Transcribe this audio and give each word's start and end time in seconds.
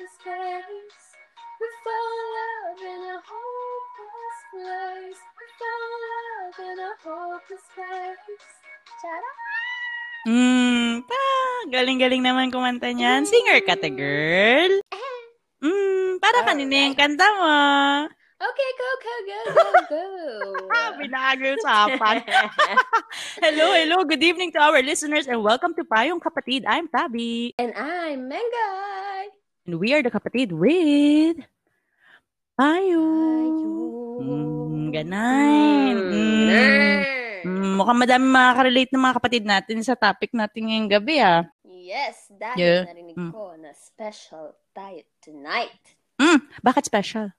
hopeless 0.00 0.16
place. 0.24 1.04
We 1.60 1.68
found 1.84 2.16
love 2.32 2.80
in 2.88 3.00
a 3.04 3.18
hopeless 3.20 4.38
place. 4.48 5.20
We 5.36 5.44
found 5.60 5.92
love 6.00 6.56
in 6.56 6.76
a 6.80 6.92
hopeless 7.04 7.66
place. 7.76 8.48
Charot! 8.96 9.36
Mm, 10.24 11.04
pa, 11.04 11.24
galing-galing 11.68 12.24
naman 12.24 12.48
kumanta 12.48 12.88
niyan. 12.88 13.28
Singer 13.28 13.60
ka, 13.60 13.76
te, 13.76 13.92
girl. 13.92 14.72
Mm, 15.60 16.16
para 16.24 16.40
kanina 16.48 16.88
yung 16.88 16.96
kanta 16.96 17.26
mo. 17.36 17.52
Okay, 18.40 18.70
go, 18.80 18.88
go, 18.96 19.14
go, 19.28 19.38
go, 19.52 19.80
go. 19.92 20.04
Binago 21.04 21.44
yung 21.44 21.60
usapan. 21.60 22.24
hello, 23.44 23.76
hello. 23.76 24.00
Good 24.08 24.24
evening 24.24 24.56
to 24.56 24.60
our 24.64 24.80
listeners 24.80 25.28
and 25.28 25.44
welcome 25.44 25.76
to 25.76 25.84
Payong 25.84 26.24
Kapatid. 26.24 26.64
I'm 26.64 26.88
Tabi. 26.88 27.52
and 27.60 27.76
I'm 27.76 28.24
Mengay. 28.24 29.09
And 29.66 29.76
we 29.76 29.92
are 29.92 30.02
the 30.02 30.10
kapatid 30.10 30.52
with 30.52 31.36
Payo. 32.56 33.04
Mm, 34.20 34.92
ganay. 34.92 35.96
Mm. 35.96 37.00
Mm, 37.40 37.72
mukhang 37.80 38.00
madami 38.04 38.26
makaka-relate 38.28 38.92
ng 38.92 39.00
mga 39.00 39.16
kapatid 39.16 39.44
natin 39.48 39.78
sa 39.80 39.96
topic 39.96 40.28
natin 40.36 40.68
ngayong 40.68 40.90
gabi, 40.92 41.24
ah. 41.24 41.48
Yes, 41.64 42.28
dahil 42.28 42.60
Yeah. 42.60 42.82
narinig 42.84 43.16
Mm. 43.16 43.32
ko 43.32 43.56
na 43.56 43.72
special 43.72 44.52
tayo 44.76 45.00
tonight. 45.24 45.96
Mm, 46.20 46.44
bakit 46.60 46.84
special? 46.84 47.32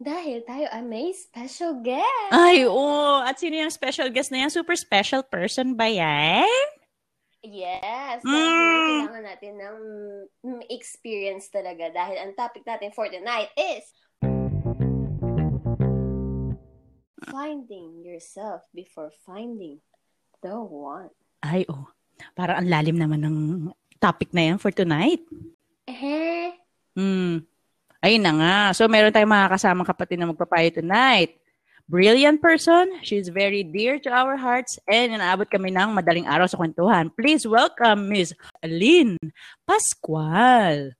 Dahil 0.00 0.46
tayo 0.46 0.64
ay 0.72 0.80
may 0.80 1.10
special 1.12 1.82
guest. 1.84 2.30
Ay, 2.32 2.64
oo. 2.64 3.18
At 3.20 3.36
sino 3.36 3.58
yung 3.58 3.68
special 3.68 4.08
guest 4.08 4.30
na 4.32 4.46
yan? 4.46 4.50
Super 4.54 4.78
special 4.78 5.20
person 5.26 5.76
ba 5.76 5.90
yan? 5.90 6.48
Yes, 7.38 8.26
Mm. 8.26 9.06
kailangan 9.06 9.24
natin 9.30 9.54
ng 9.62 9.78
experience 10.74 11.46
talaga. 11.54 11.86
Dahil 11.94 12.18
ang 12.18 12.32
topic 12.34 12.66
natin 12.66 12.90
for 12.90 13.06
tonight 13.06 13.54
is 13.54 13.86
finding 17.30 18.02
yourself 18.02 18.66
before 18.74 19.14
finding 19.22 19.78
the 20.42 20.58
one. 20.58 21.14
Ay, 21.46 21.62
oo. 21.70 21.86
Parang 22.34 22.58
ang 22.58 22.68
lalim 22.68 22.98
naman 22.98 23.22
ng 23.22 23.36
topic 24.02 24.34
na 24.34 24.50
yan 24.50 24.58
for 24.58 24.74
tonight. 24.74 25.22
Eh, 25.86 26.50
Hmm. 26.98 27.46
Ayun 28.02 28.22
na 28.26 28.32
nga. 28.34 28.56
So, 28.74 28.90
meron 28.90 29.14
tayong 29.14 29.30
mga 29.30 29.54
kasamang 29.54 29.86
kapatid 29.86 30.18
na 30.18 30.26
magpapayo 30.26 30.66
tonight. 30.74 31.38
Brilliant 31.88 32.44
person. 32.44 33.00
She's 33.00 33.32
very 33.32 33.64
dear 33.64 33.96
to 34.04 34.12
our 34.12 34.36
hearts 34.36 34.76
and 34.84 35.08
inaabot 35.08 35.48
kami 35.48 35.72
ng 35.72 35.96
madaling 35.96 36.28
araw 36.28 36.44
sa 36.44 36.60
kwentuhan. 36.60 37.08
Please 37.16 37.48
welcome 37.48 38.12
Miss 38.12 38.36
Lynn 38.60 39.16
Pascual. 39.64 40.92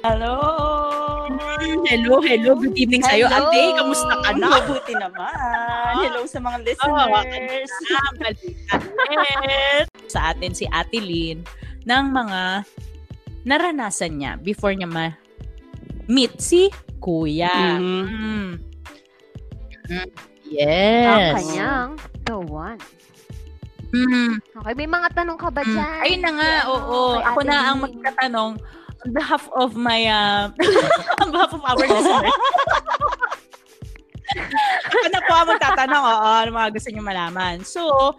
Hello! 0.00 0.32
Hello, 1.92 2.24
hello. 2.24 2.56
Good 2.56 2.80
evening 2.80 3.04
sa'yo. 3.04 3.28
Hello! 3.28 3.52
Ate, 3.52 3.60
kamusta 3.76 4.14
ka 4.24 4.30
na? 4.32 4.48
Mabuti 4.48 4.96
naman. 4.96 5.36
Hello 5.92 6.24
sa 6.24 6.40
mga 6.40 6.58
listeners. 6.64 7.68
Ah, 7.92 8.12
balikan 8.16 8.80
ulit. 8.96 9.84
Sa 10.08 10.32
atin 10.32 10.56
si 10.56 10.64
Ate 10.72 11.04
Lynn 11.04 11.44
ng 11.84 12.04
mga 12.16 12.64
naranasan 13.44 14.16
niya 14.16 14.40
before 14.40 14.72
niya 14.72 14.88
ma-meet 16.08 16.40
si 16.40 16.72
Kuya. 16.98 17.76
Mhm. 17.76 18.08
Mm. 18.08 18.56
Ang 19.88 20.10
Yes. 20.48 21.32
kanyang 21.36 21.90
the 22.24 22.36
one. 22.40 22.80
Mm. 23.92 24.40
Okay, 24.56 24.74
may 24.74 24.88
mga 24.88 25.08
tanong 25.12 25.36
ka 25.36 25.52
ba 25.52 25.60
Mm. 25.60 25.72
dyan? 25.72 26.00
Ayun 26.00 26.20
na 26.20 26.32
nga, 26.32 26.48
Kay 26.48 26.64
ano, 26.64 26.72
oo. 26.72 27.00
kay 27.12 27.24
Ako 27.24 27.40
na 27.44 27.56
ang 27.62 27.78
magtatanong 27.80 28.50
on 28.98 29.10
behalf 29.12 29.44
of 29.52 29.70
my, 29.76 30.00
uh, 30.04 30.48
on 31.20 31.28
behalf 31.28 31.52
of 31.52 31.60
our 31.62 31.76
listeners. 31.84 32.36
Ako 34.88 35.06
na 35.08 35.20
po 35.24 35.32
ang 35.34 35.48
magtatanong, 35.48 36.04
oo, 36.04 36.28
ano 36.40 36.50
mga 36.52 36.70
gusto 36.72 36.88
niyo 36.88 37.02
malaman. 37.04 37.56
So, 37.64 38.12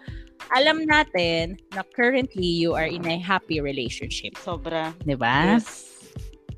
alam 0.50 0.82
natin 0.82 1.54
na 1.70 1.82
currently 1.86 2.46
you 2.46 2.74
are 2.74 2.86
in 2.86 3.06
a 3.06 3.18
happy 3.18 3.62
relationship. 3.62 4.34
Sobra. 4.38 4.90
Di 5.02 5.14
ba? 5.14 5.54
Yes. 5.58 5.89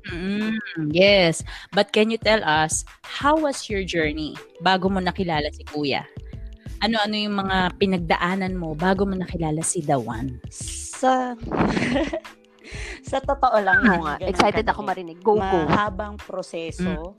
Mm, 0.05 0.59
yes. 0.89 1.43
But 1.69 1.91
can 1.91 2.09
you 2.09 2.17
tell 2.17 2.43
us, 2.43 2.83
how 3.03 3.37
was 3.37 3.69
your 3.69 3.83
journey 3.83 4.35
bago 4.59 4.87
mo 4.87 4.99
nakilala 4.99 5.47
si 5.49 5.63
Kuya? 5.63 6.03
Ano-ano 6.79 7.15
yung 7.15 7.39
mga 7.39 7.79
pinagdaanan 7.79 8.53
mo 8.53 8.75
bago 8.75 9.07
mo 9.07 9.15
nakilala 9.15 9.63
si 9.63 9.79
The 9.79 9.95
One? 9.95 10.43
Sa 10.51 11.31
sa 13.09 13.17
totoo 13.19 13.57
lang, 13.59 13.79
Oo 13.85 14.03
nga, 14.03 14.15
excited 14.19 14.63
kami. 14.63 14.71
ako 14.71 14.81
marinig. 14.83 15.17
Go, 15.21 15.35
go. 15.35 15.39
Mahabang 15.39 16.19
proseso. 16.19 17.15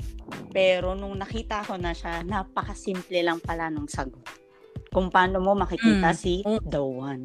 Pero 0.51 0.93
nung 0.93 1.17
nakita 1.17 1.65
ko 1.65 1.77
na 1.77 1.93
siya, 1.93 2.21
napakasimple 2.21 3.21
lang 3.21 3.41
pala 3.41 3.69
nung 3.69 3.89
sagot. 3.89 4.21
Kung 4.91 5.09
paano 5.09 5.41
mo 5.41 5.57
makikita 5.57 6.13
Mm. 6.13 6.17
si 6.17 6.45
Mm. 6.45 6.61
the 6.65 6.83
one. 6.83 7.25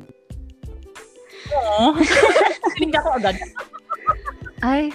Oo. 1.49 1.95
Hindi 2.79 2.95
ako 2.95 3.09
agad. 3.15 3.35
Ay, 4.59 4.91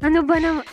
ano 0.00 0.24
ba 0.24 0.36
na? 0.40 0.64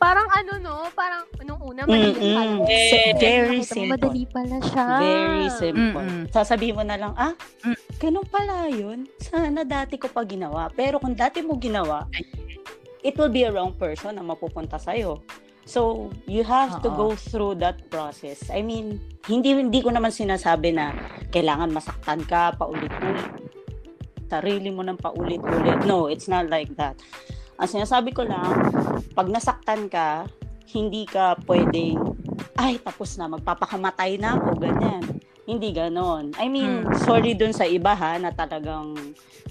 Parang 0.00 0.28
ano 0.32 0.52
no? 0.56 0.76
Parang 0.96 1.28
nung 1.44 1.60
una, 1.60 1.84
madali 1.84 2.16
Mm-mm. 2.16 2.64
pala. 2.64 2.72
Eh, 2.72 3.12
very 3.20 3.60
simple. 3.60 3.92
Madali 4.00 4.24
pala 4.24 4.56
siya. 4.64 4.86
Very 4.96 5.48
simple. 5.52 6.00
Mm-mm. 6.00 6.22
Sasabihin 6.32 6.72
mo 6.72 6.84
na 6.86 6.96
lang, 6.96 7.12
ah, 7.20 7.36
Mm. 7.66 7.76
ganun 8.00 8.24
pala 8.24 8.64
yun. 8.72 9.04
Sana 9.20 9.60
dati 9.60 10.00
ko 10.00 10.08
pa 10.08 10.24
ginawa. 10.24 10.72
Pero 10.72 10.96
kung 10.96 11.12
dati 11.12 11.44
mo 11.44 11.60
ginawa, 11.60 12.08
it 13.04 13.12
will 13.20 13.28
be 13.28 13.44
a 13.44 13.52
wrong 13.52 13.76
person 13.76 14.16
na 14.16 14.24
mapupunta 14.24 14.80
sa'yo. 14.80 15.20
So, 15.68 16.08
you 16.24 16.48
have 16.48 16.80
to 16.80 16.88
Oo. 16.88 16.96
go 16.96 17.08
through 17.12 17.60
that 17.60 17.92
process. 17.92 18.48
I 18.48 18.64
mean, 18.64 18.98
hindi 19.28 19.52
hindi 19.52 19.84
ko 19.84 19.92
naman 19.92 20.10
sinasabi 20.10 20.72
na 20.72 20.96
kailangan 21.28 21.70
masaktan 21.70 22.24
ka 22.24 22.56
paulit-ulit. 22.56 23.36
Sarili 24.26 24.72
mo 24.72 24.80
ng 24.80 24.96
paulit-ulit. 24.96 25.84
No, 25.84 26.08
it's 26.08 26.26
not 26.26 26.48
like 26.48 26.72
that. 26.80 26.96
Ang 27.60 27.68
sinasabi 27.68 28.16
ko 28.16 28.24
lang, 28.24 28.72
pag 29.12 29.28
nasaktan 29.28 29.92
ka, 29.92 30.24
hindi 30.72 31.04
ka 31.04 31.36
pwedeng, 31.44 32.16
ay, 32.56 32.80
tapos 32.80 33.20
na, 33.20 33.28
magpapakamatay 33.28 34.16
na 34.16 34.40
ako, 34.40 34.56
ganyan. 34.56 35.04
Hindi 35.44 35.68
ganon. 35.76 36.32
I 36.40 36.48
mean, 36.48 36.88
Hmm. 36.88 36.96
sorry 37.04 37.36
dun 37.36 37.52
sa 37.52 37.68
iba 37.68 37.92
ha, 37.92 38.16
na 38.16 38.32
talagang 38.32 38.96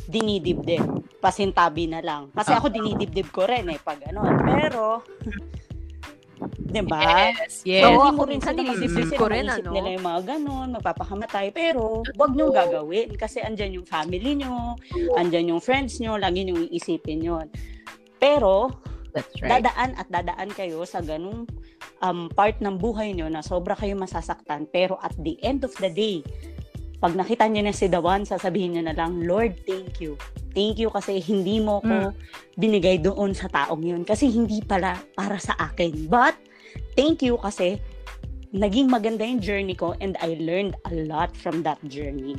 dinidibdib. 0.10 0.82
Pasintabi 1.22 1.86
na 1.86 2.02
lang. 2.02 2.34
Kasi 2.34 2.50
ako 2.50 2.72
dinidibdib 2.72 3.30
ko 3.30 3.46
rin 3.46 3.70
eh, 3.70 3.78
pag 3.78 4.02
ganon. 4.02 4.42
Pero, 4.42 5.04
di 6.74 6.82
ba? 6.82 7.30
Yes, 7.36 7.62
yes. 7.68 7.84
Oo, 7.84 8.00
Hindi 8.00 8.10
ako 8.10 8.16
mo 8.16 8.24
rin 8.24 8.32
minsan 8.34 8.54
sila 8.56 8.62
dinidibdib 8.64 9.10
ko 9.14 9.26
na 9.28 9.34
rin, 9.36 9.46
ano? 9.54 9.70
nila 9.76 9.90
yung 9.94 10.06
mga 10.08 10.22
ganon, 10.24 10.68
magpapakamatay. 10.80 11.46
Pero, 11.52 12.02
wag 12.16 12.32
nyo 12.34 12.48
gagawin. 12.50 13.10
Kasi 13.20 13.44
andyan 13.44 13.78
yung 13.78 13.86
family 13.86 14.34
nyo, 14.34 14.80
andyan 15.14 15.52
yung 15.52 15.62
friends 15.62 16.00
nyo, 16.00 16.16
lagi 16.16 16.42
nyo 16.42 16.58
iisipin 16.58 17.22
yon 17.22 17.48
Pero, 18.20 18.70
That's 19.16 19.34
right. 19.42 19.64
dadaan 19.64 19.98
at 19.98 20.08
dadaan 20.12 20.50
kayo 20.54 20.86
sa 20.86 21.02
ganung 21.02 21.50
um, 22.06 22.30
part 22.30 22.62
ng 22.62 22.78
buhay 22.78 23.16
nyo 23.18 23.26
na 23.32 23.42
sobra 23.42 23.74
kayo 23.74 23.98
masasaktan. 23.98 24.70
Pero 24.70 25.00
at 25.02 25.16
the 25.20 25.40
end 25.42 25.66
of 25.66 25.74
the 25.80 25.90
day, 25.90 26.22
pag 27.00 27.16
nakita 27.16 27.48
nyo 27.48 27.64
na 27.64 27.72
si 27.72 27.88
One, 27.88 28.28
sasabihin 28.28 28.76
nyo 28.76 28.84
na 28.92 28.96
lang, 28.96 29.24
Lord, 29.24 29.56
thank 29.64 30.04
you. 30.04 30.20
Thank 30.52 30.84
you 30.84 30.92
kasi 30.92 31.24
hindi 31.24 31.64
mo 31.64 31.80
ko 31.80 32.12
binigay 32.60 33.00
doon 33.00 33.32
sa 33.32 33.48
taong 33.48 33.80
yun. 33.80 34.04
Kasi 34.04 34.28
hindi 34.28 34.60
pala 34.60 35.00
para 35.16 35.40
sa 35.40 35.56
akin. 35.56 36.12
But, 36.12 36.36
thank 37.00 37.24
you 37.24 37.40
kasi 37.40 37.80
naging 38.52 38.92
maganda 38.92 39.24
yung 39.24 39.40
journey 39.40 39.78
ko 39.78 39.96
and 40.04 40.20
I 40.20 40.36
learned 40.42 40.76
a 40.92 40.94
lot 41.08 41.32
from 41.40 41.64
that 41.64 41.80
journey. 41.88 42.36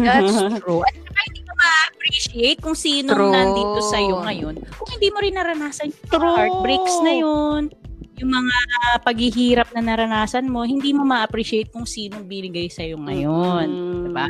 That's 0.00 0.40
true. 0.64 0.80
At 0.88 0.96
ma-appreciate 2.02 2.58
kung 2.58 2.74
sino 2.74 3.14
True. 3.14 3.30
nandito 3.30 3.78
sa'yo 3.94 4.26
ngayon. 4.26 4.54
Kung 4.74 4.88
hindi 4.98 5.08
mo 5.14 5.18
rin 5.22 5.38
naranasan 5.38 5.94
yung 5.94 6.10
True. 6.10 6.34
heartbreaks 6.34 6.94
na 7.06 7.12
yun, 7.14 7.62
yung 8.18 8.30
mga 8.34 8.56
paghihirap 9.06 9.68
na 9.70 9.82
naranasan 9.86 10.50
mo, 10.50 10.66
hindi 10.66 10.90
mo 10.90 11.06
ma-appreciate 11.06 11.70
kung 11.70 11.86
sino 11.86 12.26
binigay 12.26 12.66
sa'yo 12.66 12.98
ngayon. 12.98 13.66
Mm. 13.70 14.02
diba? 14.10 14.26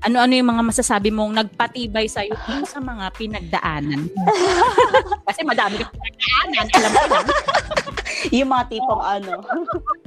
Ano-ano 0.00 0.32
yung 0.32 0.48
mga 0.48 0.64
masasabi 0.64 1.12
mong 1.12 1.44
nagpatibay 1.44 2.08
sa'yo 2.08 2.32
dun 2.48 2.64
sa 2.64 2.80
mga 2.80 3.12
pinagdaanan? 3.20 4.08
Kasi 5.28 5.44
madami 5.44 5.84
kang 5.84 5.92
pinagdaanan, 5.92 6.66
alam 6.72 6.90
mo. 6.96 7.00
Yung 8.36 8.52
mga 8.52 8.64
tipong 8.68 9.00
ano. 9.00 9.32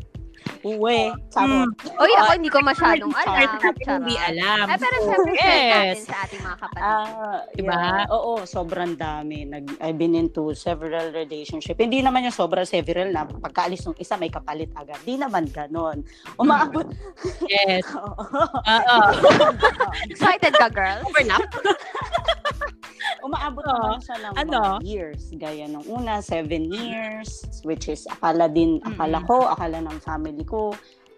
uwi. 0.64 1.12
Charot. 1.30 1.70
Uy, 1.94 2.12
ako 2.16 2.32
hindi 2.34 2.48
ko 2.48 2.60
masyadong 2.60 3.12
alam. 3.14 3.60
Hindi 3.76 4.16
alam. 4.18 4.66
Eh, 4.66 4.78
pero 4.78 4.96
syempre, 5.02 5.34
Yes. 5.36 5.68
natin 5.70 6.06
sa 6.06 6.18
ating 6.24 6.42
mga 6.42 6.58
kapatid. 6.58 6.82
Ah, 6.82 7.38
Diba? 7.52 7.76
yeah. 7.76 8.04
Oo, 8.10 8.32
sobrang 8.44 8.96
dami. 8.96 9.44
Nag, 9.44 9.78
I've 9.78 9.96
been 9.96 10.14
into 10.14 10.52
several 10.54 11.12
relationship. 11.12 11.76
Hindi 11.76 12.00
naman 12.00 12.24
yung 12.24 12.34
sobrang 12.34 12.64
several 12.64 13.10
na 13.10 13.24
pagkaalis 13.24 13.84
ng 13.86 13.98
isa 13.98 14.16
may 14.16 14.28
kapalit 14.28 14.72
agad. 14.74 14.98
Di 15.02 15.16
naman 15.16 15.48
ganon. 15.48 16.02
Umaabot. 16.36 16.88
Yes. 17.44 17.84
Oo. 17.96 19.00
Excited 20.10 20.54
ka, 20.54 20.68
girl? 20.68 21.04
Overlap? 21.06 21.44
Umaabot 23.24 23.64
Oo. 23.64 23.72
naman 23.74 24.00
siya 24.02 24.18
ng 24.22 24.34
Ano? 24.36 24.60
mga 24.60 24.84
years. 24.84 25.22
Gaya 25.34 25.66
nung 25.66 25.88
una, 25.88 26.20
seven 26.20 26.68
years, 26.68 27.48
which 27.64 27.88
is 27.88 28.04
akala 28.10 28.48
din, 28.48 28.84
akala 28.86 29.24
Mm-mm. 29.24 29.30
ko, 29.30 29.48
akala 29.48 29.80
ng 29.80 29.98
family 30.02 30.44
ko, 30.44 30.53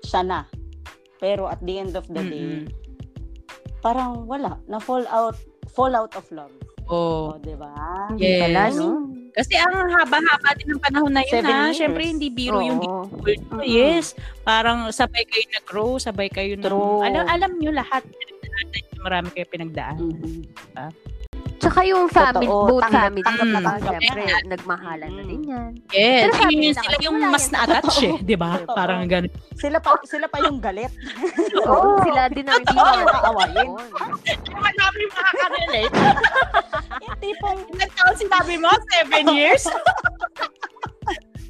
siya 0.01 0.21
na. 0.23 0.39
Pero 1.19 1.47
at 1.47 1.59
the 1.63 1.75
end 1.79 1.93
of 1.95 2.05
the 2.11 2.23
day, 2.23 2.49
Mm-mm. 2.63 2.71
parang 3.79 4.27
wala. 4.27 4.59
Na 4.67 4.79
fall 4.79 5.05
out, 5.07 5.35
fall 5.71 5.95
out 5.95 6.13
of 6.15 6.25
love. 6.31 6.51
Oh. 6.85 7.33
O, 7.33 7.41
di 7.41 7.57
ba? 7.57 7.73
Yes. 8.13 8.41
Pala, 8.45 8.61
no? 8.77 8.87
Kasi 9.35 9.51
ang 9.59 9.73
haba-haba 9.91 10.49
din 10.55 10.71
ng 10.71 10.79
panahon 10.79 11.11
na 11.11 11.23
yun 11.27 11.43
ha. 11.43 11.67
years. 11.67 11.75
Siyempre, 11.75 12.03
hindi 12.07 12.31
biro 12.31 12.63
yung 12.63 12.79
Oo. 12.79 13.03
World 13.19 13.43
mo, 13.51 13.59
Yes. 13.65 14.15
Parang 14.47 14.87
sabay 14.95 15.27
kayo 15.27 15.43
nag-grow, 15.51 15.99
sabay 15.99 16.31
kayo 16.31 16.55
True. 16.55 17.03
Alam, 17.03 17.27
alam 17.27 17.51
nyo 17.59 17.75
lahat. 17.75 18.05
Marami 19.03 19.27
kayo 19.35 19.45
pinagdaan. 19.51 19.97
Mhm. 19.99 20.39
Tsaka 21.75 21.91
yung 21.91 22.07
family, 22.07 22.47
Totoo, 22.47 22.67
both 22.71 22.83
tanggap- 22.87 23.03
family, 23.03 23.19
tanggap 23.19 23.47
na 23.51 23.59
tanggap 23.59 23.91
Siyempre, 23.91 24.23
yan. 24.23 24.43
nagmahalan 24.47 25.11
na 25.11 25.23
din 25.27 25.41
yan. 25.43 25.71
Yes. 25.91 26.21
Pero 26.23 26.31
sabi 26.33 26.47
yun 26.47 26.61
nila 26.63 26.79
sila 26.79 26.97
yung 27.03 27.17
mas 27.27 27.43
yan. 27.43 27.51
na-attach 27.51 27.97
eh. 27.99 28.13
Di 28.31 28.35
ba? 28.39 28.49
Parang 28.63 29.03
ganun. 29.03 29.31
Sila 29.59 29.77
pa 29.83 29.89
sila 30.07 30.25
pa 30.31 30.37
yung 30.39 30.57
galit. 30.63 30.87
Oo, 31.67 31.99
sila 31.99 32.31
din 32.31 32.47
ang 32.47 32.63
hindi 32.63 32.71
Oo, 32.73 32.87
naman 32.87 33.03
nakaawayin. 33.11 33.67
Marami 34.55 35.03
makaka-relate. 35.11 35.95
Yung 37.05 37.17
tipong 37.19 37.59
Ilan 37.67 37.89
taon 37.91 38.15
sinabi 38.15 38.55
mo? 38.55 38.71
Seven 38.89 39.25
years? 39.35 39.63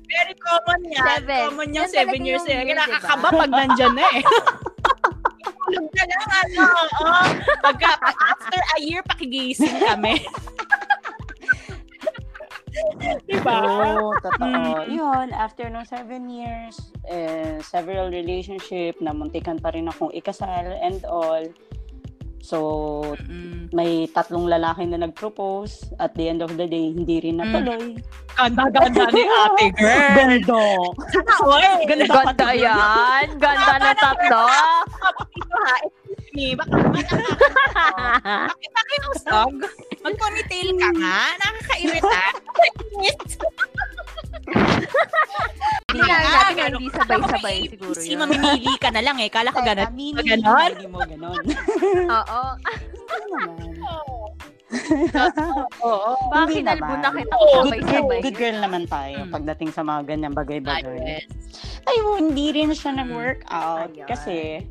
Very 0.06 0.34
common 0.36 0.80
yan. 0.90 1.06
Seven. 1.06 1.44
Common 1.46 1.70
yung 1.70 1.86
Yan 1.86 1.94
seven 1.94 2.22
years. 2.24 2.42
yung 2.44 2.66
Eh. 2.66 2.66
diba? 2.66 3.30
pag 3.30 3.52
nandyan 3.52 3.94
na 3.94 4.06
eh. 4.10 4.24
Tulog 5.76 5.92
ka 5.92 6.04
lang, 6.08 6.24
ano. 6.48 6.66
Oh, 7.04 7.28
pagka, 7.60 7.90
pag 8.00 8.18
after 8.32 8.62
a 8.64 8.78
year, 8.80 9.04
pakigising 9.04 9.76
kami. 9.84 10.24
diba? 13.28 13.56
Oo, 13.64 14.16
totoo. 14.20 14.48
Mm. 14.48 14.92
Yun, 14.92 15.28
after 15.36 15.68
no 15.72 15.84
seven 15.88 16.28
years, 16.28 16.80
eh, 17.08 17.60
several 17.64 18.12
relationship, 18.12 19.00
namuntikan 19.00 19.60
pa 19.60 19.72
rin 19.72 19.88
akong 19.88 20.12
ikasal 20.12 20.76
and 20.80 21.04
all. 21.08 21.44
So, 22.46 23.18
Mm. 23.26 23.74
may 23.74 24.06
tatlong 24.06 24.46
lalaki 24.46 24.86
na 24.86 25.02
nag-propose. 25.02 25.90
At 25.98 26.14
the 26.14 26.30
end 26.30 26.46
of 26.46 26.54
the 26.54 26.70
day, 26.70 26.94
hindi 26.94 27.18
rin 27.18 27.42
natuloy. 27.42 27.98
Ganda-ganda 28.38 29.10
ni 29.10 29.26
ate, 29.26 29.66
girl. 29.82 30.14
Ganda! 30.14 30.62
Ganda 31.90 32.06
Ganda 32.06 32.50
yan! 32.54 33.26
Ganda 33.42 33.74
na 33.82 33.98
tatlo! 33.98 34.46
Dito 35.26 35.58
ha, 35.58 35.74
excuse 35.82 36.30
me, 36.38 36.54
baka 36.54 36.78
bakit 38.46 38.70
ba 38.70 38.82
kayo 38.86 39.06
usog? 39.10 39.54
Mag-ponytail 40.06 40.70
ka 40.78 40.90
nga, 40.94 41.18
nakakairita. 41.42 42.22
Na 46.06 46.18
natin 46.18 46.54
ganun. 46.56 46.72
hindi 46.78 46.88
ko 46.88 46.98
sabay-sabay 47.00 47.58
siguro 47.72 48.00
yun. 48.00 48.18
mamimili 48.20 48.74
ka 48.78 48.90
na 48.90 49.02
lang 49.02 49.18
eh. 49.18 49.30
Kala 49.30 49.50
ko 49.50 49.60
ganun. 49.60 49.92
Ganon? 50.16 50.72
hindi 50.72 50.88
mo 50.88 51.00
ganon. 51.02 51.44
Oo. 52.08 52.42
Oo. 55.82 56.12
Bakit 56.30 56.46
Hindi 56.48 56.60
kinalbo 56.60 56.86
naman. 56.88 57.00
na 57.00 57.10
kita 57.14 57.36
Good, 57.36 57.54
sabay-sabay? 57.64 58.02
good, 58.12 58.24
good 58.24 58.38
girl 58.38 58.58
naman 58.60 58.84
tayo 58.88 59.18
Mm. 59.22 59.32
pagdating 59.32 59.70
sa 59.72 59.82
mga 59.82 60.02
ganyang 60.06 60.36
bagay-bagay. 60.36 60.98
Ay, 61.86 61.98
hindi 62.18 62.46
rin 62.52 62.70
siya 62.72 62.92
nag-work 62.94 63.46
out. 63.48 63.90
Ayun. 63.90 64.08
Kasi, 64.10 64.66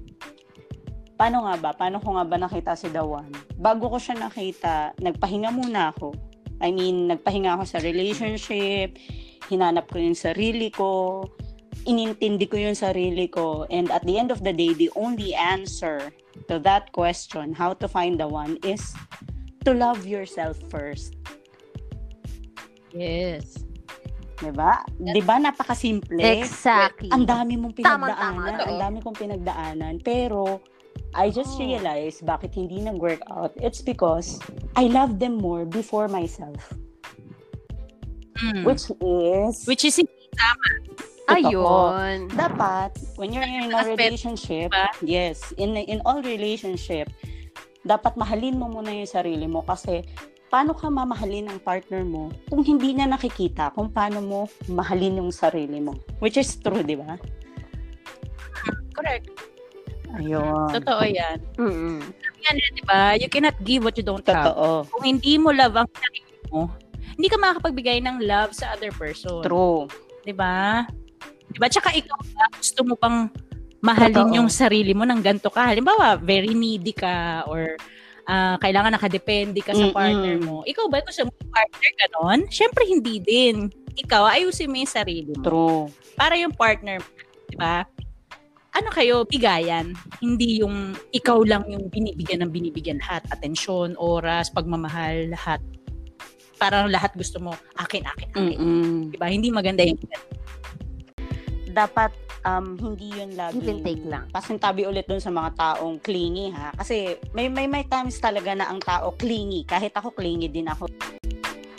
paano 1.15 1.47
nga 1.47 1.55
ba? 1.57 1.71
Paano 1.73 1.99
ko 1.99 2.13
nga 2.13 2.25
ba 2.27 2.37
nakita 2.37 2.75
si 2.75 2.91
Dawan? 2.91 3.31
Bago 3.57 3.87
ko 3.87 3.97
siya 3.97 4.19
nakita, 4.19 4.75
nagpahinga 4.99 5.49
muna 5.49 5.95
ako. 5.95 6.11
I 6.59 6.71
mean, 6.71 7.07
nagpahinga 7.07 7.55
ako 7.55 7.65
sa 7.65 7.79
relationship, 7.79 8.99
hinanap 9.49 9.91
ko 9.93 9.99
yung 9.99 10.17
sarili 10.17 10.73
ko, 10.73 11.23
inintindi 11.85 12.49
ko 12.49 12.56
yung 12.56 12.76
sarili 12.76 13.29
ko, 13.29 13.69
and 13.69 13.93
at 13.93 14.05
the 14.08 14.17
end 14.17 14.32
of 14.32 14.41
the 14.41 14.52
day, 14.52 14.73
the 14.73 14.88
only 14.96 15.37
answer 15.37 16.12
to 16.49 16.58
that 16.62 16.91
question, 16.93 17.52
how 17.52 17.76
to 17.76 17.87
find 17.87 18.19
the 18.19 18.29
one, 18.29 18.56
is 18.64 18.96
to 19.64 19.73
love 19.76 20.08
yourself 20.08 20.56
first. 20.73 21.17
Yes. 22.94 23.64
Diba? 24.38 24.82
Diba? 24.99 25.35
Napakasimple. 25.38 26.19
Exactly. 26.20 27.11
Ang 27.11 27.25
dami 27.26 27.55
mong 27.55 27.75
pinagdaanan. 27.75 28.19
tama. 28.19 28.67
Ang 28.67 28.79
dami 28.82 28.96
kong 29.02 29.17
pinagdaanan. 29.19 29.94
Pero, 30.02 30.61
I 31.14 31.31
just 31.31 31.55
Oh. 31.58 31.62
realized 31.62 32.26
bakit 32.26 32.55
hindi 32.55 32.82
nag-work 32.82 33.23
out. 33.31 33.55
It's 33.62 33.82
because 33.82 34.43
I 34.75 34.91
love 34.91 35.23
them 35.23 35.38
more 35.38 35.62
before 35.62 36.11
myself. 36.11 36.75
Mm. 38.44 38.62
Which 38.69 38.85
is, 38.93 39.55
Which 39.64 39.85
is 39.88 39.96
Ayun. 41.25 42.29
dapat, 42.37 42.93
when 43.17 43.32
you're 43.32 43.49
in 43.49 43.73
a 43.73 43.81
relationship, 43.88 44.69
yes, 45.00 45.41
in 45.56 45.73
in 45.73 46.05
all 46.05 46.20
relationship, 46.20 47.08
dapat 47.81 48.12
mahalin 48.20 48.61
mo 48.61 48.69
muna 48.69 48.93
yung 48.93 49.08
sarili 49.08 49.49
mo 49.49 49.64
kasi 49.64 50.05
paano 50.52 50.76
ka 50.76 50.93
mamahalin 50.93 51.49
ang 51.49 51.61
partner 51.64 52.05
mo 52.05 52.29
kung 52.52 52.61
hindi 52.61 52.93
niya 52.93 53.08
nakikita 53.08 53.73
kung 53.73 53.88
paano 53.88 54.20
mo 54.20 54.41
mahalin 54.69 55.25
yung 55.25 55.32
sarili 55.32 55.81
mo. 55.81 55.96
Which 56.20 56.37
is 56.37 56.61
true, 56.61 56.85
di 56.85 57.00
ba? 57.00 57.17
correct. 58.94 59.26
Ayun. 60.14 60.70
Totoo 60.70 61.02
yan. 61.08 61.38
Mm-mm. 61.58 61.99
Yan, 62.46 62.55
di 62.70 62.82
ba? 62.87 63.19
You 63.19 63.26
cannot 63.26 63.58
give 63.67 63.82
what 63.82 63.99
you 63.99 64.06
don't 64.06 64.23
have. 64.31 64.55
Totoo. 64.55 64.87
Kung 64.93 65.05
hindi 65.05 65.35
mo 65.41 65.50
love 65.50 65.75
ang 65.75 65.91
sarili 65.91 66.32
mo, 66.52 66.70
hindi 67.15 67.29
ka 67.31 67.39
makakapagbigay 67.39 68.03
ng 68.03 68.23
love 68.27 68.53
sa 68.55 68.75
other 68.75 68.91
person. 68.91 69.43
True. 69.43 69.87
Di 70.27 70.35
ba? 70.35 70.87
Di 71.51 71.59
ba? 71.63 71.67
Tsaka 71.71 71.95
ikaw 71.95 72.19
ba, 72.35 72.45
gusto 72.59 72.81
mo 72.83 72.95
pang 72.99 73.31
mahalin 73.85 74.33
Totoo. 74.33 74.37
yung 74.41 74.49
sarili 74.49 74.97
mo 74.97 75.05
ng 75.05 75.21
ganito 75.21 75.53
ka. 75.53 75.69
Halimbawa, 75.71 76.17
very 76.17 76.57
needy 76.57 76.97
ka 76.97 77.45
or 77.47 77.77
ah, 78.25 78.57
kailangan 78.59 78.97
nakadepende 78.97 79.61
ka 79.61 79.77
sa 79.77 79.93
Mm-mm. 79.93 79.97
partner 79.97 80.37
mo. 80.41 80.65
Ikaw 80.65 80.85
ba 80.89 81.05
gusto 81.05 81.29
mo 81.29 81.33
partner 81.53 81.91
ganon? 82.01 82.41
Siyempre, 82.49 82.89
hindi 82.89 83.21
din. 83.21 83.69
Ikaw, 83.95 84.41
ayusin 84.41 84.73
mo 84.73 84.81
yung 84.81 84.91
sarili 84.91 85.33
mo. 85.37 85.45
True. 85.45 85.83
Para 86.17 86.35
yung 86.35 86.57
partner 86.57 86.99
mo, 86.99 87.11
di 87.47 87.57
ba? 87.61 87.85
Ano 88.75 88.91
kayo, 88.91 89.23
bigayan. 89.23 89.95
Hindi 90.19 90.59
yung 90.65 90.99
ikaw 91.15 91.47
lang 91.47 91.63
yung 91.71 91.87
binibigyan 91.95 92.43
ng 92.43 92.51
binibigyan 92.51 92.99
lahat. 92.99 93.23
Atensyon, 93.31 93.95
oras, 94.03 94.51
pagmamahal, 94.51 95.31
lahat. 95.31 95.63
Parang 96.65 96.89
lahat 96.89 97.13
gusto 97.13 97.37
mo, 97.44 97.53
akin, 97.77 98.09
akin, 98.09 98.29
akin. 98.33 98.56
Mm-mm. 98.56 99.13
Diba? 99.13 99.29
Hindi 99.29 99.53
maganda 99.53 99.85
yung 99.85 100.01
Dapat 101.75 102.17
um, 102.49 102.81
hindi 102.81 103.13
yun 103.13 103.37
lagi. 103.37 103.61
Give 103.61 103.69
and 103.69 103.83
take 103.85 104.05
lang. 104.09 104.25
Pasintabi 104.33 104.89
ulit 104.89 105.05
dun 105.05 105.21
sa 105.21 105.29
mga 105.29 105.61
taong 105.61 106.01
clingy 106.01 106.49
ha. 106.56 106.73
Kasi 106.73 107.21
may 107.37 107.53
may 107.53 107.69
may 107.69 107.85
times 107.85 108.17
talaga 108.17 108.56
na 108.56 108.73
ang 108.73 108.81
tao 108.81 109.13
clingy. 109.13 109.69
Kahit 109.69 109.93
ako 109.93 110.17
clingy 110.17 110.49
din 110.49 110.71
ako. 110.73 110.89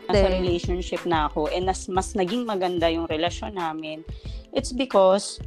Nasa 0.05 0.29
Then- 0.29 0.45
relationship 0.45 1.01
na 1.09 1.31
ako 1.31 1.49
and 1.49 1.65
nas, 1.65 1.89
mas 1.89 2.13
naging 2.13 2.45
maganda 2.45 2.85
yung 2.93 3.09
relasyon 3.09 3.57
namin. 3.57 4.05
It's 4.53 4.69
because 4.69 5.41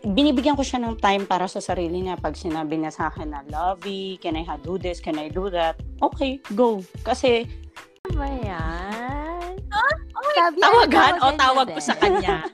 binibigyan 0.00 0.56
ko 0.56 0.64
siya 0.64 0.80
ng 0.80 0.96
time 0.96 1.28
para 1.28 1.44
sa 1.44 1.60
sarili 1.60 2.00
niya. 2.00 2.16
Pag 2.16 2.34
sinabi 2.34 2.80
niya 2.80 2.92
sa 2.92 3.12
akin 3.12 3.30
na, 3.30 3.44
Lovey, 3.46 4.16
can 4.16 4.36
I 4.36 4.44
do 4.64 4.80
this? 4.80 4.98
Can 4.98 5.20
I 5.20 5.28
do 5.28 5.52
that? 5.52 5.76
Okay, 6.00 6.40
go. 6.56 6.80
Kasi, 7.04 7.44
ba 8.08 8.24
yan? 8.40 9.60
Tawagan 10.56 11.14
o 11.20 11.26
tawag 11.36 11.68
ko 11.68 11.80
sa 11.80 11.92
kanya? 11.96 12.44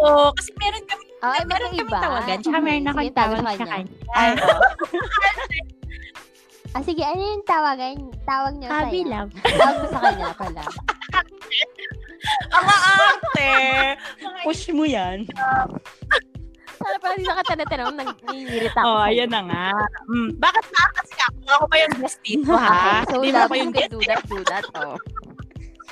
Oo, 0.00 0.32
kasi 0.32 0.48
meron 0.56 0.84
kami, 0.86 1.04
Ay, 1.20 1.44
meron 1.44 1.70
kami 1.74 1.90
tawagan, 1.90 2.38
tsaka 2.40 2.58
meron 2.62 2.80
Sige, 2.80 2.88
akong 2.88 3.12
tawag 3.12 3.36
sa 3.36 3.50
sa 3.50 3.66
kanya. 3.66 3.84
ay, 4.14 4.30
oh, 4.38 4.60
Ah, 6.70 6.78
sige, 6.86 7.02
ano 7.02 7.18
yung 7.18 7.42
tawagan? 7.42 7.98
Tawag 8.22 8.54
niyo 8.54 8.70
Sabi 8.70 9.02
sa'yo. 9.02 9.10
lang. 9.10 9.26
Tawag 9.34 9.74
mo 9.74 9.86
sa 9.90 10.00
kanya 10.06 10.30
pala. 10.38 10.62
Ang 12.54 12.66
arte! 12.70 13.50
push 14.46 14.70
mo 14.70 14.86
yan. 14.86 15.26
Sana 16.78 16.94
pala 16.96 17.12
hindi 17.18 17.26
na 17.26 17.42
kita 17.42 17.58
natanong, 17.58 17.96
nangingirit 17.98 18.70
ako. 18.70 18.86
Oh, 18.86 19.02
ayan 19.02 19.26
na 19.28 19.42
nga. 19.42 19.66
Mm, 20.06 20.30
bakit 20.38 20.64
ba 20.70 20.86
kasi 20.94 21.09
ako? 21.50 21.56
Ako 21.56 21.64
ba 21.66 21.76
yung 21.76 21.94
guest 21.96 22.18
dito, 22.22 22.52
ha? 22.52 23.02
So 23.08 23.14
Hindi 23.16 23.30
mo 23.32 23.44
you 23.50 23.60
yung 23.60 23.72
guest. 23.72 23.90
do 23.90 24.00
that, 24.02 24.22
do 24.24 24.38
that, 24.44 24.64
oh. 24.76 24.96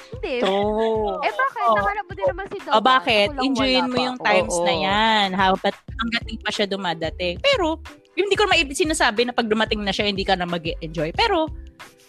Hindi. 0.09 0.35
True. 0.41 1.21
Eh 1.21 1.33
bakit? 1.33 1.63
Oo. 1.65 1.77
Nakalap 1.77 2.05
mo 2.05 2.13
din 2.13 2.27
naman 2.27 2.47
si 2.49 2.59
Dawan. 2.59 2.75
O 2.75 2.83
bakit? 2.83 3.29
Ako 3.29 3.35
lang 3.35 3.45
Enjoyin 3.47 3.87
mo 3.87 3.95
pa. 3.95 4.03
yung 4.03 4.19
times 4.19 4.57
Oo. 4.57 4.65
na 4.65 4.75
yan. 4.75 5.27
Habat 5.33 5.75
hanggat 5.77 6.23
hindi 6.25 6.43
pa 6.43 6.51
siya 6.51 6.67
dumadating. 6.67 7.37
Pero, 7.39 7.67
hindi 8.13 8.35
ko 8.35 8.43
naman 8.45 8.67
sinasabi 8.73 9.21
na 9.23 9.33
pag 9.33 9.47
dumating 9.47 9.79
na 9.81 9.93
siya, 9.93 10.07
hindi 10.07 10.27
ka 10.27 10.35
na 10.35 10.43
mag 10.43 10.65
enjoy 10.81 11.13
Pero, 11.13 11.47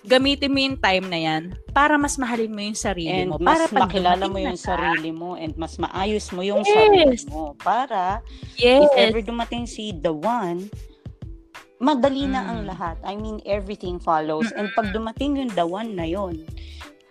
gamitin 0.02 0.50
mo 0.50 0.60
yung 0.60 0.80
time 0.80 1.06
na 1.06 1.20
yan 1.20 1.44
para 1.70 2.00
mas 2.00 2.16
mahalin 2.16 2.50
mo 2.50 2.64
yung 2.64 2.74
sarili 2.74 3.12
And 3.20 3.30
mo. 3.30 3.38
mas 3.38 3.60
Para 3.60 3.66
pag 3.68 3.82
makilala 3.86 4.26
mo 4.26 4.40
yung 4.40 4.56
sarili 4.56 5.12
mo 5.12 5.36
and 5.36 5.54
mas 5.54 5.76
maayos 5.76 6.32
mo 6.32 6.40
yung 6.40 6.64
Yes. 6.64 6.72
sarili 6.72 7.18
mo 7.28 7.52
para 7.60 8.24
Yes. 8.56 8.88
if 8.88 8.92
ever 8.96 9.20
dumating 9.20 9.68
si 9.68 9.92
the 9.94 10.10
one, 10.10 10.72
madali 11.80 12.28
na 12.28 12.44
ang 12.44 12.68
Mm. 12.68 12.70
lahat. 12.76 12.96
I 13.08 13.16
mean, 13.16 13.40
everything 13.48 13.98
follows. 13.98 14.52
And 14.52 14.68
pag 14.76 14.92
dumating 14.92 15.40
yung 15.40 15.52
the 15.56 15.64
one 15.64 15.96
na 15.96 16.04
yon, 16.04 16.44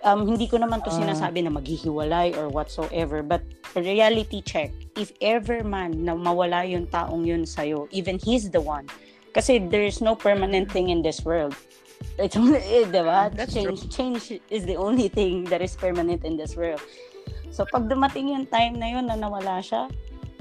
um, 0.04 0.28
hindi 0.28 0.44
ko 0.44 0.60
naman 0.60 0.84
to 0.84 0.92
Ah. 0.92 1.00
sinasabi 1.00 1.42
na 1.42 1.50
maghihiwalay 1.50 2.36
or 2.36 2.52
whatsoever, 2.52 3.24
but 3.24 3.40
reality 3.74 4.44
check. 4.44 4.70
If 4.94 5.16
ever 5.18 5.64
man 5.64 6.04
na 6.04 6.12
mawala 6.14 6.68
yung 6.68 6.86
taong 6.86 7.24
yun 7.24 7.48
sa'yo, 7.48 7.88
even 7.90 8.20
he's 8.20 8.52
the 8.52 8.60
one. 8.60 8.86
Kasi 9.32 9.56
there's 9.58 10.04
no 10.04 10.12
permanent 10.14 10.68
thing 10.68 10.92
in 10.92 11.00
this 11.00 11.24
world. 11.24 11.56
It's 12.14 12.38
only, 12.38 12.62
eh, 12.62 12.86
diba? 12.86 13.34
That's 13.34 13.54
change, 13.54 13.90
change 13.90 14.38
is 14.50 14.62
the 14.68 14.78
only 14.78 15.10
thing 15.10 15.50
that 15.50 15.58
is 15.58 15.74
permanent 15.74 16.22
in 16.22 16.38
this 16.38 16.54
world. 16.54 16.82
So, 17.50 17.66
pag 17.66 17.90
dumating 17.90 18.30
yung 18.30 18.46
time 18.46 18.78
na 18.78 18.86
yun 18.86 19.10
na 19.10 19.18
nawala 19.18 19.58
siya, 19.58 19.90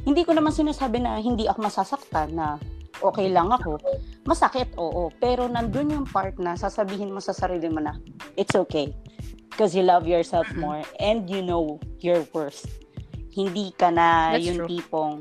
hindi 0.06 0.22
ko 0.22 0.38
naman 0.38 0.54
sinasabi 0.54 1.02
na 1.02 1.18
hindi 1.18 1.50
ako 1.50 1.66
masasaktan 1.66 2.38
na 2.38 2.62
okay 3.02 3.28
lang 3.30 3.50
ako. 3.52 3.78
Masakit, 4.26 4.74
oo. 4.78 5.10
Pero 5.22 5.48
nandun 5.48 5.94
yung 5.94 6.08
part 6.08 6.36
na 6.42 6.58
sasabihin 6.58 7.14
mo 7.14 7.20
sa 7.22 7.34
sarili 7.34 7.70
mo 7.70 7.82
na, 7.82 7.98
it's 8.36 8.56
okay. 8.56 8.94
Because 9.50 9.74
you 9.74 9.82
love 9.82 10.06
yourself 10.06 10.46
more 10.54 10.86
and 11.02 11.26
you 11.26 11.42
know 11.42 11.82
your 12.00 12.22
worth. 12.30 12.66
Hindi 13.34 13.74
ka 13.74 13.90
na 13.90 14.38
That's 14.38 14.46
yung 14.46 14.60
true. 14.66 14.70
tipong, 14.70 15.14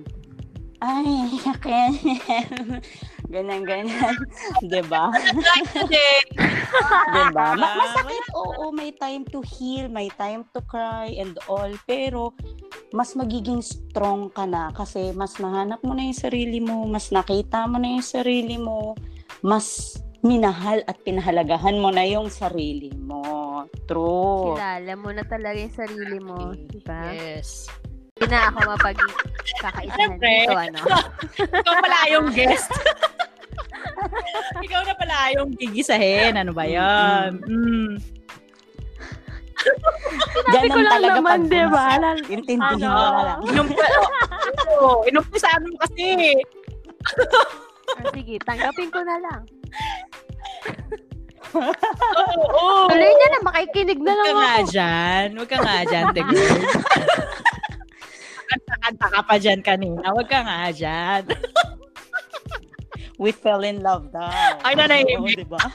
ay, 0.84 1.40
akin. 1.56 1.90
Ganyan, 3.30 3.62
ganyan. 3.66 4.14
diba? 4.72 5.10
Diba? 7.06 7.46
Ma- 7.56 7.78
masakit, 7.78 8.24
oo. 8.34 8.68
May 8.74 8.92
time 8.94 9.24
to 9.30 9.40
heal, 9.42 9.88
may 9.88 10.10
time 10.18 10.44
to 10.52 10.60
cry 10.66 11.14
and 11.16 11.38
all. 11.46 11.70
Pero, 11.86 12.34
mas 12.92 13.14
magiging 13.14 13.62
strong 13.62 14.28
ka 14.34 14.44
na 14.44 14.74
kasi 14.74 15.14
mas 15.14 15.38
nahanap 15.38 15.80
mo 15.86 15.94
na 15.94 16.06
yung 16.06 16.18
sarili 16.18 16.58
mo, 16.58 16.84
mas 16.84 17.10
nakita 17.14 17.64
mo 17.70 17.78
na 17.78 17.98
yung 17.98 18.06
sarili 18.06 18.58
mo, 18.58 18.98
mas 19.40 19.96
minahal 20.26 20.82
at 20.90 20.98
pinahalagahan 21.06 21.78
mo 21.78 21.94
na 21.94 22.02
yung 22.02 22.26
sarili 22.26 22.90
mo. 22.98 23.64
True. 23.86 24.58
Kilala 24.58 24.92
mo 24.98 25.08
na 25.14 25.22
talaga 25.22 25.58
yung 25.58 25.76
sarili 25.76 26.18
mo. 26.18 26.52
Diba? 26.54 27.14
yes. 27.14 27.70
Hindi 28.16 28.32
na 28.32 28.48
ako 28.48 28.58
mapag-kakaisahan 28.74 29.86
Siyempre. 29.92 30.48
dito, 30.48 30.56
ano. 30.56 30.80
Ikaw 31.60 31.74
pala 31.84 31.98
yung 32.08 32.28
guest. 32.32 32.72
Ikaw 34.66 34.80
na 34.82 34.94
pala 34.94 35.16
yung 35.34 35.50
gigisahin. 35.54 36.34
Ano 36.34 36.50
ba 36.50 36.64
yan? 36.64 37.40
Mm. 37.44 37.94
Ganun 40.46 40.68
ko 40.68 40.78
lang 40.78 40.92
talaga 40.92 41.18
naman, 41.18 41.38
pag 41.40 41.50
bumagsak. 41.50 41.98
Lal- 41.98 42.28
Intindihin 42.28 42.78
Ano? 42.78 42.88
mo 42.88 43.02
na 43.02 43.22
lang. 43.24 43.40
Inumpa, 43.46 43.84
oh, 44.78 44.96
inumpisaan 45.04 45.62
mo 45.64 45.74
kasi. 45.82 46.06
Ah, 47.88 48.06
sige, 48.12 48.34
tanggapin 48.42 48.90
ko 48.90 49.00
na 49.02 49.16
lang. 49.18 49.40
Oo. 51.56 52.46
Oh, 52.52 52.84
Tuloy 52.86 53.08
niya 53.08 53.28
na, 53.28 53.40
makikinig 53.42 53.98
na 53.98 54.12
Huwag 54.12 54.20
lang 54.20 54.26
ka 54.28 54.32
nga 54.36 54.52
ako. 54.52 54.68
dyan. 54.68 55.26
Huwag 55.32 55.48
ka 55.48 55.58
nga 55.58 55.76
dyan, 55.84 56.04
te 56.06 56.20
girl. 56.22 56.60
Kanta-kanta 58.46 59.06
ka 59.10 59.20
pa 59.24 59.34
dyan 59.36 59.60
kanina. 59.60 60.06
Huwag 60.12 60.28
ka 60.28 60.40
nga 60.40 60.58
dyan. 60.70 61.22
We 63.16 63.32
fell 63.32 63.64
in 63.64 63.80
love 63.80 64.12
daw. 64.12 64.28
Ay, 64.60 64.76
nanahimik. 64.76 65.16
Oo, 65.16 65.28
diba? 65.28 65.60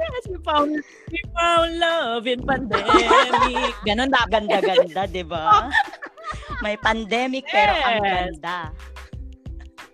Yes, 0.00 0.24
we 0.32 0.40
found, 0.40 0.80
we 1.12 1.20
found 1.36 1.76
love 1.76 2.24
in 2.24 2.40
pandemic. 2.40 3.76
Ganon 3.84 4.08
dapat. 4.08 4.32
Ganda-ganda, 4.32 5.04
diba? 5.04 5.68
May 6.64 6.80
pandemic 6.80 7.44
pero 7.44 7.76
ang 7.76 8.00
Yes. 8.00 8.08
ganda. 8.32 8.58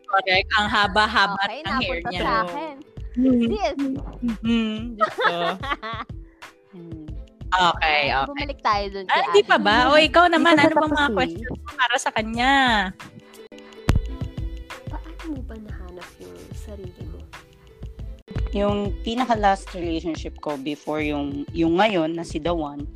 Correct. 0.06 0.46
Ang 0.54 0.66
haba-haba 0.70 1.34
Okay, 1.42 1.58
ng 1.58 1.74
hair 1.82 1.98
napunta 1.98 2.08
niya. 2.08 2.22
sa 2.22 2.32
akin. 2.46 2.74
Hmm. 3.16 3.42
Yes. 3.50 3.76
Hmm. 4.38 4.78
Diyos 4.94 5.16
ko. 5.16 5.38
Hmm. 6.70 7.08
Okay, 7.48 8.12
okay. 8.12 8.28
Bumalik 8.28 8.60
tayo 8.60 8.84
dun. 8.92 9.04
Ah, 9.08 9.22
hindi 9.26 9.42
pa 9.42 9.56
ba? 9.56 9.88
O 9.88 9.96
ikaw 9.96 10.28
naman, 10.28 10.60
ano 10.60 10.76
bang 10.76 10.92
mga 10.92 11.10
questions 11.14 11.48
mo 11.56 11.72
para 11.72 11.96
sa 11.96 12.10
kanya? 12.12 12.52
Mo 15.26 15.42
ba 15.42 15.58
nahanap 15.58 16.06
yung 16.22 16.38
sarili 16.54 17.02
mo? 17.10 17.18
Yung 18.54 18.94
pinaka-last 19.02 19.74
relationship 19.74 20.38
ko 20.38 20.54
before 20.54 21.02
yung, 21.02 21.42
yung 21.50 21.82
ngayon 21.82 22.14
na 22.14 22.22
si 22.22 22.38
The 22.38 22.54
One, 22.54 22.86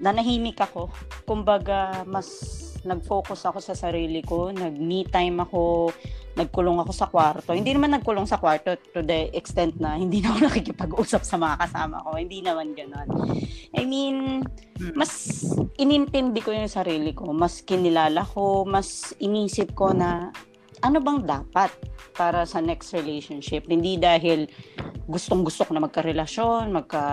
nanahimik 0.00 0.56
ako. 0.56 0.88
Kumbaga, 1.28 2.02
mas 2.08 2.28
nag-focus 2.84 3.48
ako 3.48 3.58
sa 3.60 3.76
sarili 3.76 4.20
ko, 4.20 4.52
nag-me 4.52 5.08
time 5.08 5.40
ako, 5.44 5.92
nagkulong 6.36 6.80
ako 6.80 6.92
sa 6.92 7.08
kwarto. 7.08 7.52
Hindi 7.52 7.72
naman 7.72 7.96
nagkulong 7.96 8.28
sa 8.28 8.40
kwarto 8.40 8.76
to 8.92 9.00
the 9.00 9.32
extent 9.32 9.76
na 9.80 9.96
hindi 9.96 10.20
na 10.20 10.32
ako 10.32 10.38
nakikipag-usap 10.48 11.22
sa 11.24 11.36
mga 11.40 11.60
kasama 11.60 12.04
ko. 12.04 12.16
Hindi 12.16 12.44
naman 12.44 12.76
ganon. 12.76 13.08
I 13.74 13.82
mean, 13.84 14.44
mas 14.96 15.44
inintindi 15.80 16.40
ko 16.44 16.52
yung 16.52 16.70
sarili 16.70 17.16
ko, 17.16 17.32
mas 17.32 17.64
kinilala 17.64 18.22
ko, 18.28 18.68
mas 18.68 19.16
inisip 19.20 19.72
ko 19.72 19.92
na 19.92 20.32
ano 20.84 21.00
bang 21.00 21.24
dapat 21.24 21.72
para 22.12 22.44
sa 22.44 22.60
next 22.60 22.92
relationship. 22.92 23.64
Hindi 23.66 23.96
dahil 23.96 24.46
gustong 25.08 25.44
gusto 25.44 25.64
ko 25.64 25.72
na 25.72 25.82
magka-relasyon, 25.84 26.70
magka 26.72 27.04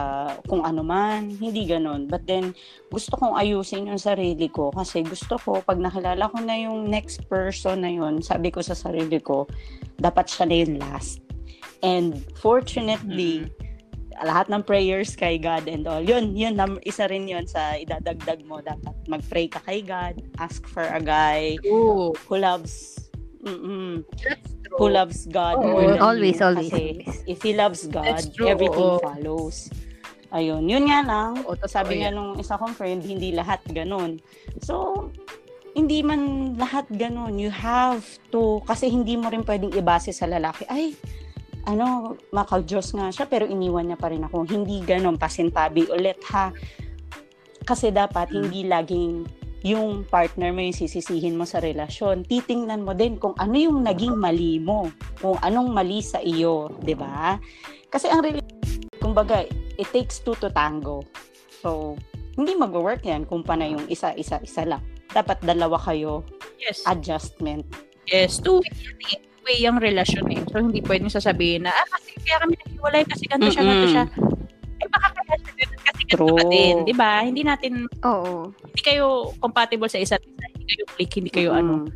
kung 0.46 0.68
ano 0.68 0.84
man, 0.84 1.32
hindi 1.32 1.63
ganon. 1.63 2.06
But 2.08 2.28
then, 2.28 2.51
gusto 2.92 3.16
kong 3.16 3.40
ayusin 3.40 3.88
yung 3.88 4.00
sarili 4.00 4.51
ko 4.51 4.75
kasi 4.75 5.04
gusto 5.08 5.40
ko, 5.40 5.63
pag 5.63 5.80
nakilala 5.80 6.28
ko 6.32 6.38
na 6.44 6.56
yung 6.60 6.92
next 6.92 7.24
person 7.32 7.84
na 7.84 7.92
yun, 7.92 8.20
sabi 8.20 8.51
ko 8.51 8.60
sa 8.60 8.75
sarili 8.75 9.20
ko, 9.24 9.48
dapat 9.98 10.28
siya 10.28 10.46
na 10.48 10.56
yung 10.60 10.75
last. 10.80 11.24
And 11.82 12.22
fortunately, 12.38 13.50
lahat 14.22 14.54
ng 14.54 14.62
prayers 14.62 15.18
kay 15.18 15.42
God 15.42 15.66
and 15.66 15.90
all. 15.90 16.04
Yun, 16.04 16.38
yun, 16.38 16.54
isa 16.86 17.10
rin 17.10 17.25
yun 17.25 17.50
sa 17.50 17.74
idadagdag 17.75 18.46
mo. 18.46 18.62
Dapat 18.62 18.96
mag-pray 19.10 19.50
ka 19.50 19.60
kay 19.66 19.82
God, 19.82 20.22
ask 20.38 20.63
for 20.70 20.86
a 20.86 21.01
guy 21.01 21.58
Ooh, 21.66 22.13
who 22.30 22.38
loves, 22.38 23.11
mm 23.42 23.94
that's 24.22 24.54
true. 24.62 24.78
who 24.78 24.86
loves 24.88 25.26
God 25.28 25.56
Oo, 25.58 25.68
more 25.68 25.84
than 25.90 26.00
always, 26.00 26.38
you. 26.38 26.46
always, 26.46 26.70
Kasi 26.70 26.84
always. 27.02 27.16
if 27.28 27.40
he 27.42 27.52
loves 27.52 27.82
God, 27.88 28.22
true, 28.32 28.48
everything 28.48 28.88
oo. 28.88 29.02
follows. 29.02 29.68
Ayun, 30.32 30.64
yun 30.64 30.88
nga 30.88 31.04
lang. 31.04 31.44
Oo, 31.44 31.60
totoo 31.60 31.68
sabi 31.68 32.00
nga 32.00 32.08
yan. 32.08 32.16
nung 32.16 32.40
isa 32.40 32.56
kong 32.56 32.72
friend, 32.72 33.04
hindi 33.04 33.36
lahat 33.36 33.60
ganun. 33.68 34.16
So, 34.64 35.10
hindi 35.76 36.00
man 36.00 36.54
lahat 36.56 36.88
ganun. 36.88 37.36
You 37.36 37.52
have 37.52 38.00
to, 38.32 38.64
kasi 38.64 38.88
hindi 38.88 39.20
mo 39.20 39.28
rin 39.28 39.44
pwedeng 39.44 39.76
ibase 39.76 40.16
sa 40.16 40.28
lalaki, 40.28 40.64
ay, 40.72 40.96
ano, 41.68 42.16
maka-Diyos 42.32 42.96
nga 42.96 43.12
siya, 43.12 43.28
pero 43.28 43.44
iniwan 43.44 43.86
niya 43.86 44.00
pa 44.00 44.08
rin 44.08 44.24
ako. 44.24 44.48
Hindi 44.48 44.80
ganun, 44.82 45.20
pasintabi 45.20 45.92
ulit 45.92 46.24
ha. 46.32 46.56
Kasi 47.62 47.92
dapat, 47.92 48.32
Mm. 48.32 48.36
hindi 48.40 48.60
laging 48.66 49.14
yung 49.62 50.06
partner 50.10 50.50
mo 50.50 50.62
yung 50.65 50.74
sisisihin 50.77 51.38
mo 51.38 51.46
sa 51.46 51.62
relasyon. 51.62 52.25
Titingnan 52.25 52.82
mo 52.82 52.98
din 52.98 53.22
kung 53.22 53.38
ano 53.38 53.53
yung 53.53 53.86
naging 53.86 54.18
mali 54.18 54.58
mo. 54.58 54.89
Kung 55.22 55.38
anong 55.41 55.70
mali 55.70 56.01
sa 56.01 56.18
iyo, 56.18 56.74
di 56.82 56.98
ba? 56.98 57.38
Kasi 57.94 58.10
ang 58.10 58.25
kumbaga, 58.98 59.46
it 59.77 59.89
takes 59.94 60.22
two 60.22 60.38
to 60.41 60.50
tango. 60.50 61.06
So, 61.62 61.98
hindi 62.38 62.58
mag-work 62.58 63.06
yan 63.06 63.30
kung 63.30 63.46
pa 63.46 63.53
na 63.53 63.70
yung 63.70 63.86
isa, 63.86 64.18
isa, 64.18 64.41
lang. 64.65 64.82
Dapat 65.12 65.46
dalawa 65.46 65.77
kayo, 65.77 66.25
Yes. 66.62 66.86
adjustment. 66.86 67.65
Yes, 68.10 68.38
two 68.41 68.62
way 68.62 68.74
yan. 68.74 69.22
Two 69.22 69.41
way 69.46 69.58
yung 69.62 69.77
relasyon 69.82 70.25
eh. 70.30 70.41
So, 70.50 70.62
hindi 70.62 70.82
pwedeng 70.86 71.10
sasabihin 71.10 71.65
na, 71.65 71.74
ah, 71.74 71.88
kasi 71.98 72.18
kaya 72.22 72.38
kami 72.46 72.53
naghiwalay 72.65 73.03
kasi 73.06 73.24
ganito 73.30 73.50
siya, 73.53 73.63
ganito 73.65 73.88
siya. 73.89 74.06
True. 76.12 76.38
din. 76.46 76.84
Di 76.84 76.91
ba? 76.91 77.22
Hindi 77.22 77.41
natin, 77.41 77.88
Oo. 78.01 78.51
hindi 78.51 78.82
kayo 78.82 79.08
compatible 79.38 79.88
sa 79.88 79.98
isa't 79.98 80.20
isa. 80.20 80.46
Hindi 80.48 80.65
kayo 80.68 80.84
click, 80.89 81.12
hindi 81.15 81.32
kayo 81.32 81.50
ano, 81.51 81.74
Mm. 81.82 81.89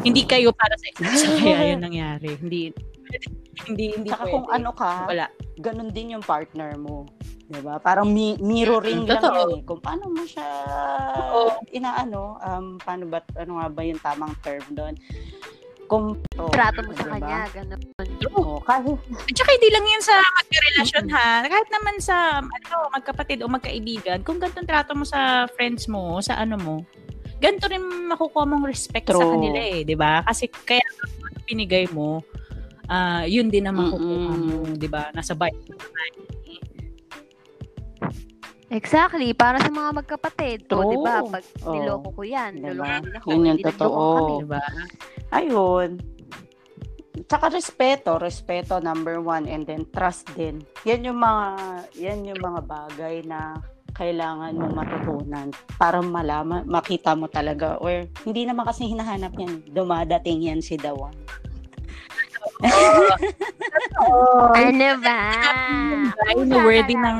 hindi 0.00 0.22
kayo 0.22 0.50
para 0.52 0.74
sa 0.74 0.86
isa't 0.88 1.10
isa. 1.10 1.28
Kaya 1.36 1.60
yun 1.68 1.80
nangyari. 1.86 2.30
Hindi, 2.36 2.70
hindi, 3.64 3.84
hindi 3.92 4.08
Saka 4.08 4.22
pwede. 4.22 4.32
kung 4.32 4.46
ano 4.48 4.70
ka, 4.70 4.92
Wala. 5.06 5.26
ganun 5.56 5.90
din 5.90 6.14
yung 6.14 6.22
partner 6.22 6.76
mo. 6.76 7.08
'Di 7.46 7.62
ba? 7.62 7.78
Parang 7.78 8.06
mi- 8.06 8.34
mirroring 8.36 9.02
Mm, 9.02 9.08
lang 9.08 9.22
totoo. 9.22 9.34
yan 9.36 9.50
eh. 9.52 9.62
Kung 9.62 9.78
paano 9.78 10.04
mo 10.08 10.22
siya 10.22 10.46
Oo. 11.24 11.62
inaano, 11.70 12.36
um, 12.36 12.74
paano 12.76 13.06
ba, 13.06 13.22
ano 13.34 13.52
nga 13.56 13.66
ba 13.70 13.82
yung 13.82 14.00
tamang 14.00 14.34
term 14.40 14.66
doon? 14.70 14.94
Kung, 15.86 16.18
oh, 16.38 16.50
Trato 16.50 16.82
mo 16.82 16.90
sa 16.98 17.06
diba? 17.06 17.14
kanya, 17.22 17.40
gano'n. 17.54 17.80
Oh, 18.34 18.58
kahit, 18.58 18.98
At 18.98 19.34
saka 19.38 19.50
hindi 19.54 19.70
lang 19.70 19.86
yan 19.86 20.02
sa 20.02 20.14
magkarelasyon 20.18 21.06
ha. 21.14 21.28
Kahit 21.46 21.68
naman 21.70 21.94
sa 22.02 22.16
ano, 22.42 22.74
magkapatid 22.90 23.38
o 23.46 23.50
magkaibigan, 23.50 24.26
kung 24.26 24.42
ganito 24.42 24.66
trato 24.66 24.98
mo 24.98 25.06
sa 25.06 25.46
friends 25.54 25.86
mo, 25.86 26.18
sa 26.18 26.42
ano 26.42 26.58
mo, 26.58 26.74
ganito 27.38 27.70
rin 27.70 27.82
makukuha 28.10 28.44
mong 28.44 28.66
respect 28.66 29.06
sa 29.08 29.22
True. 29.22 29.38
kanila 29.38 29.60
eh, 29.62 29.86
di 29.86 29.94
ba? 29.94 30.26
Kasi 30.26 30.50
kaya 30.50 30.82
pinigay 31.46 31.86
mo, 31.94 32.26
ah 32.90 33.22
yun 33.22 33.46
din 33.46 33.70
ang 33.70 33.78
makukuha 33.78 34.34
Mm-mm. 34.34 34.42
mo, 34.42 34.74
di 34.74 34.88
ba? 34.90 35.14
Nasa 35.14 35.38
vibe 35.38 35.70
mo 35.70 35.74
naman. 35.78 36.10
Exactly, 38.66 39.30
para 39.30 39.62
sa 39.62 39.70
mga 39.70 39.90
magkapatid. 39.94 40.66
O, 40.68 40.82
True. 40.82 40.90
di 40.90 40.96
ba? 40.98 41.22
Pag 41.22 41.44
Oh. 41.62 41.70
niloko 41.70 42.08
ko 42.10 42.22
yan, 42.22 42.58
Diba? 42.58 42.66
niloko 42.66 42.98
din 43.00 43.14
ako. 43.14 43.26
Yun 43.30 43.42
yung 43.44 43.60
totoo. 43.62 44.02
kami. 44.12 44.32
Di 44.36 44.48
ba? 44.48 44.60
ayun. 45.32 45.90
Tsaka 47.26 47.48
respeto, 47.48 48.18
respeto 48.18 48.76
number 48.78 49.18
one 49.18 49.46
and 49.46 49.64
then 49.64 49.86
trust 49.88 50.28
din. 50.34 50.60
Yan 50.84 51.00
yung 51.02 51.16
mga 51.16 51.46
yan 51.96 52.18
yung 52.22 52.38
mga 52.38 52.60
bagay 52.62 53.24
na 53.24 53.56
kailangan 53.96 54.52
mong 54.52 54.74
matutunan 54.76 55.48
para 55.80 56.04
malaman, 56.04 56.68
makita 56.68 57.16
mo 57.16 57.24
talaga 57.26 57.80
or 57.80 58.04
hindi 58.22 58.44
naman 58.44 58.68
kasi 58.68 58.84
hinahanap 58.84 59.32
yan. 59.32 59.64
Dumadating 59.66 60.44
yan 60.44 60.60
si 60.60 60.76
Dawan. 60.76 61.16
Ano 63.94 64.88
ba? 64.98 65.20
Worthy 66.36 66.94
ng? 66.94 67.18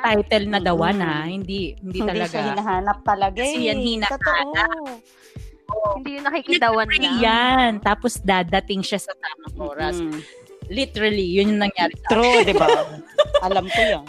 Title 0.00 0.46
na 0.48 0.58
dawan 0.58 0.96
Mm-mm. 0.96 1.04
ha, 1.04 1.28
hindi 1.28 1.76
hindi, 1.76 1.98
Hindi 1.98 2.08
talaga. 2.08 2.32
siya 2.32 2.44
hinahanap 2.50 2.98
talaga 3.04 3.36
Kasi 3.36 3.52
eh. 3.54 3.68
yan 3.68 3.78
hinahanap. 3.78 4.16
Totoo. 4.16 4.64
Hindi 5.94 6.10
yung 6.10 6.24
nakikitawan 6.24 6.88
lang. 6.88 7.16
yan. 7.20 7.70
Tapos 7.78 8.16
dadating 8.18 8.80
siya 8.80 8.98
sa 8.98 9.12
tamang 9.12 9.56
oras. 9.60 10.00
Mm. 10.00 10.18
Literally, 10.66 11.26
yun 11.26 11.52
yung 11.52 11.60
nangyari 11.60 11.92
sa 11.96 12.08
True, 12.10 12.40
di 12.42 12.54
ba? 12.54 12.64
Alam 13.46 13.66
ko 13.66 13.80
yan. 13.82 14.04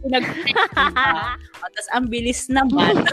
pinag 0.00 0.24
Tapos 1.56 1.86
ang 1.90 2.06
bilis 2.06 2.46
naman. 2.48 3.00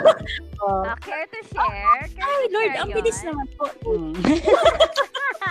Ah, 0.61 0.93
care 1.01 1.25
to 1.25 1.41
share? 1.49 2.05
Care 2.13 2.21
Ay, 2.21 2.45
to 2.45 2.53
Lord, 2.53 2.69
share 2.69 2.77
ang 2.77 2.89
yun? 2.93 2.97
bilis 3.01 3.19
naman 3.25 3.47
po. 3.57 3.65
Mm. 3.81 4.13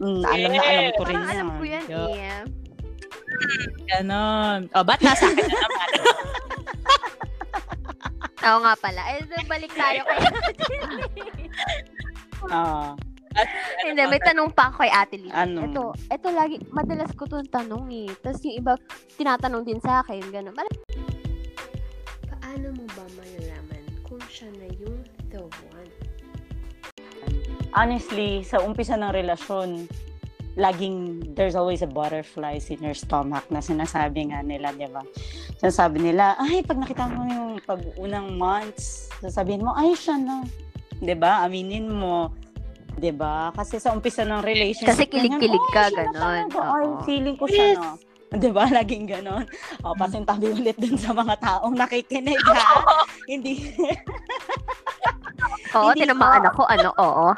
Mm, 0.00 0.22
alam 0.24 0.50
na 0.50 0.62
alam 0.64 0.90
ko 0.96 1.02
rin 1.04 1.14
Parang 1.14 1.28
alam 1.28 1.48
ko 1.52 1.62
yan 1.62 1.84
Yo. 1.86 2.02
eh. 2.16 2.40
Ganon. 3.86 4.60
O, 4.72 4.80
ba't 4.80 5.00
nasa 5.04 5.28
akin 5.28 5.44
na 5.44 5.56
naman? 5.60 5.88
Oo 8.40 8.58
nga 8.64 8.74
pala. 8.80 9.00
Eh, 9.12 9.20
so, 9.28 9.36
balik 9.44 9.72
tayo 9.76 10.00
kay 10.00 10.18
Ah, 12.48 12.96
Hindi, 13.84 14.02
may 14.08 14.18
tanong 14.18 14.50
pa 14.50 14.72
ako 14.72 14.82
kay 14.82 14.90
Ate 14.90 15.20
Lily. 15.20 15.30
Ano? 15.30 15.68
Ito, 15.68 15.82
ito 16.08 16.28
lagi, 16.32 16.56
madalas 16.72 17.12
ko 17.12 17.28
itong 17.28 17.52
tanong 17.52 17.84
eh. 17.92 18.08
Tapos 18.18 18.40
yung 18.42 18.56
iba, 18.56 18.72
tinatanong 19.14 19.62
din 19.62 19.78
sa 19.78 20.00
akin, 20.00 20.24
gano'n. 20.32 20.56
Paano 22.26 22.66
mo 22.74 22.84
ba 22.96 23.04
malalaman 23.14 23.84
kung 24.02 24.24
siya 24.26 24.48
na 24.56 24.66
yung 24.80 24.98
the 25.28 25.44
one? 25.44 25.69
Honestly, 27.72 28.42
sa 28.42 28.58
umpisa 28.58 28.94
ng 28.94 29.10
relasyon, 29.10 29.86
laging 30.56 31.22
there's 31.32 31.54
always 31.54 31.80
a 31.80 31.88
butterflies 31.88 32.68
in 32.68 32.82
your 32.82 32.94
stomach 32.94 33.46
na 33.48 33.62
sinasabi 33.62 34.28
nga 34.28 34.42
nila, 34.42 34.74
di 34.74 34.90
ba? 34.90 35.00
Sinasabi 35.56 36.02
nila, 36.02 36.34
ay, 36.36 36.60
pag 36.60 36.78
nakita 36.78 37.06
mo 37.06 37.22
yung 37.24 37.50
pag 37.62 37.80
unang 37.96 38.34
months, 38.34 39.08
sasabihin 39.20 39.62
mo, 39.62 39.72
ay, 39.72 39.94
siya 39.94 40.18
na. 40.18 40.42
Di 40.98 41.14
ba? 41.14 41.46
Aminin 41.46 41.88
mo. 41.88 42.34
Di 42.92 43.14
ba? 43.14 43.54
Kasi 43.54 43.78
sa 43.78 43.94
umpisa 43.94 44.26
ng 44.26 44.42
relationship, 44.42 44.90
Kasi 44.90 45.06
kilig-kilig 45.06 45.66
ka, 45.70 45.88
"Ay, 45.88 45.90
siya 45.90 46.04
na 46.04 46.12
ganon." 46.12 46.44
Ay, 46.52 46.86
feeling 47.06 47.36
ko 47.38 47.44
siya 47.46 47.66
na. 47.72 47.90
Di 48.30 48.50
ba? 48.50 48.62
Laging 48.76 49.06
ganon. 49.08 49.46
O, 49.80 49.94
pasintabi 49.94 50.50
ulit 50.50 50.76
dun 50.76 50.94
sa 50.94 51.10
mga 51.10 51.34
taong 51.40 51.74
nakikinig, 51.74 52.38
ha? 52.44 52.62
Hindi. 53.30 53.72
Oo, 55.72 55.88
Hindi 55.94 56.00
tinamaan 56.04 56.44
ko- 56.44 56.50
ako. 56.52 56.62
Ano, 56.68 56.90
oo. 56.94 57.28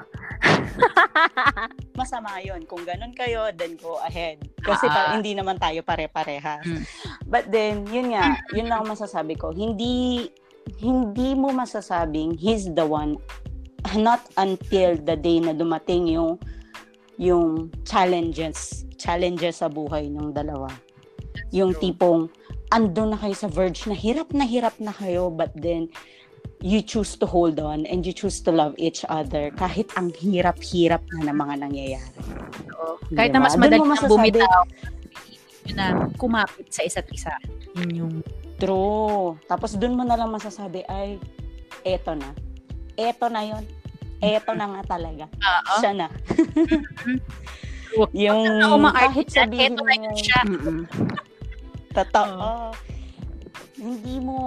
masama 1.99 2.41
yon 2.41 2.64
Kung 2.67 2.83
ganun 2.83 3.12
kayo, 3.12 3.52
then 3.55 3.76
go 3.79 3.99
ahead. 4.02 4.41
Kasi 4.61 4.88
Ah. 4.88 4.93
pa- 4.93 5.11
hindi 5.17 5.37
naman 5.37 5.59
tayo 5.59 5.85
pare-parehas. 5.85 6.64
Mm. 6.64 6.83
But 7.26 7.49
then, 7.49 7.85
yun 7.88 8.12
nga, 8.12 8.41
yun 8.52 8.67
lang 8.67 8.85
ang 8.85 8.91
masasabi 8.93 9.37
ko. 9.37 9.52
Hindi, 9.52 10.26
hindi 10.79 11.35
mo 11.35 11.50
masasabing 11.50 12.38
he's 12.38 12.71
the 12.75 12.87
one 12.87 13.19
not 13.99 14.23
until 14.38 14.95
the 14.95 15.19
day 15.19 15.43
na 15.43 15.50
dumating 15.50 16.07
yung 16.07 16.38
yung 17.19 17.67
challenges 17.83 18.87
challenges 18.95 19.59
sa 19.59 19.67
buhay 19.67 20.07
ng 20.07 20.31
dalawa. 20.31 20.70
Yung 21.51 21.75
tipong 21.75 22.31
andun 22.70 23.12
na 23.12 23.18
kayo 23.18 23.35
sa 23.35 23.51
verge 23.51 23.90
na 23.90 23.96
hirap 23.99 24.31
na 24.31 24.46
hirap 24.46 24.79
na 24.79 24.94
kayo 24.94 25.29
but 25.29 25.51
then 25.59 25.90
you 26.62 26.81
choose 26.81 27.18
to 27.18 27.27
hold 27.27 27.59
on 27.59 27.85
and 27.90 28.07
you 28.07 28.14
choose 28.14 28.38
to 28.40 28.55
love 28.55 28.72
each 28.79 29.03
other 29.11 29.51
kahit 29.59 29.90
ang 29.98 30.14
hirap-hirap 30.14 31.03
na 31.18 31.29
ng 31.31 31.37
mga 31.37 31.55
nangyayari. 31.59 32.20
Kahit 33.12 33.35
Diba? 33.35 33.42
na 33.42 33.44
mas 33.44 33.55
Doon 33.59 33.62
madali 33.66 33.83
mo 33.83 33.94
na 33.98 34.09
bumitaw, 34.09 34.62
na 35.75 35.85
kumapit 36.16 36.70
sa 36.70 36.87
isa't 36.87 37.07
isa. 37.11 37.35
Yun 37.77 37.90
yung 37.92 38.14
True. 38.62 39.35
Tapos 39.51 39.75
dun 39.75 39.98
mo 39.98 40.07
na 40.07 40.14
lang 40.14 40.31
masasabi, 40.31 40.87
ay, 40.87 41.18
eto 41.83 42.14
na. 42.14 42.31
Eto 42.94 43.27
na 43.27 43.42
yun. 43.42 43.66
Eto 44.22 44.55
na 44.55 44.70
nga 44.70 44.94
talaga. 44.94 45.27
Oo. 45.27 45.75
Siya 45.83 45.90
na. 45.98 46.07
True. 47.90 48.07
yung 48.31 48.46
kahit 48.94 49.35
sabihin 49.35 49.75
eto 49.75 49.83
na 49.83 49.98
yun 49.98 50.14
siya. 50.14 50.40
Totoo. 51.90 52.70
Hindi 53.83 54.22
mo, 54.22 54.38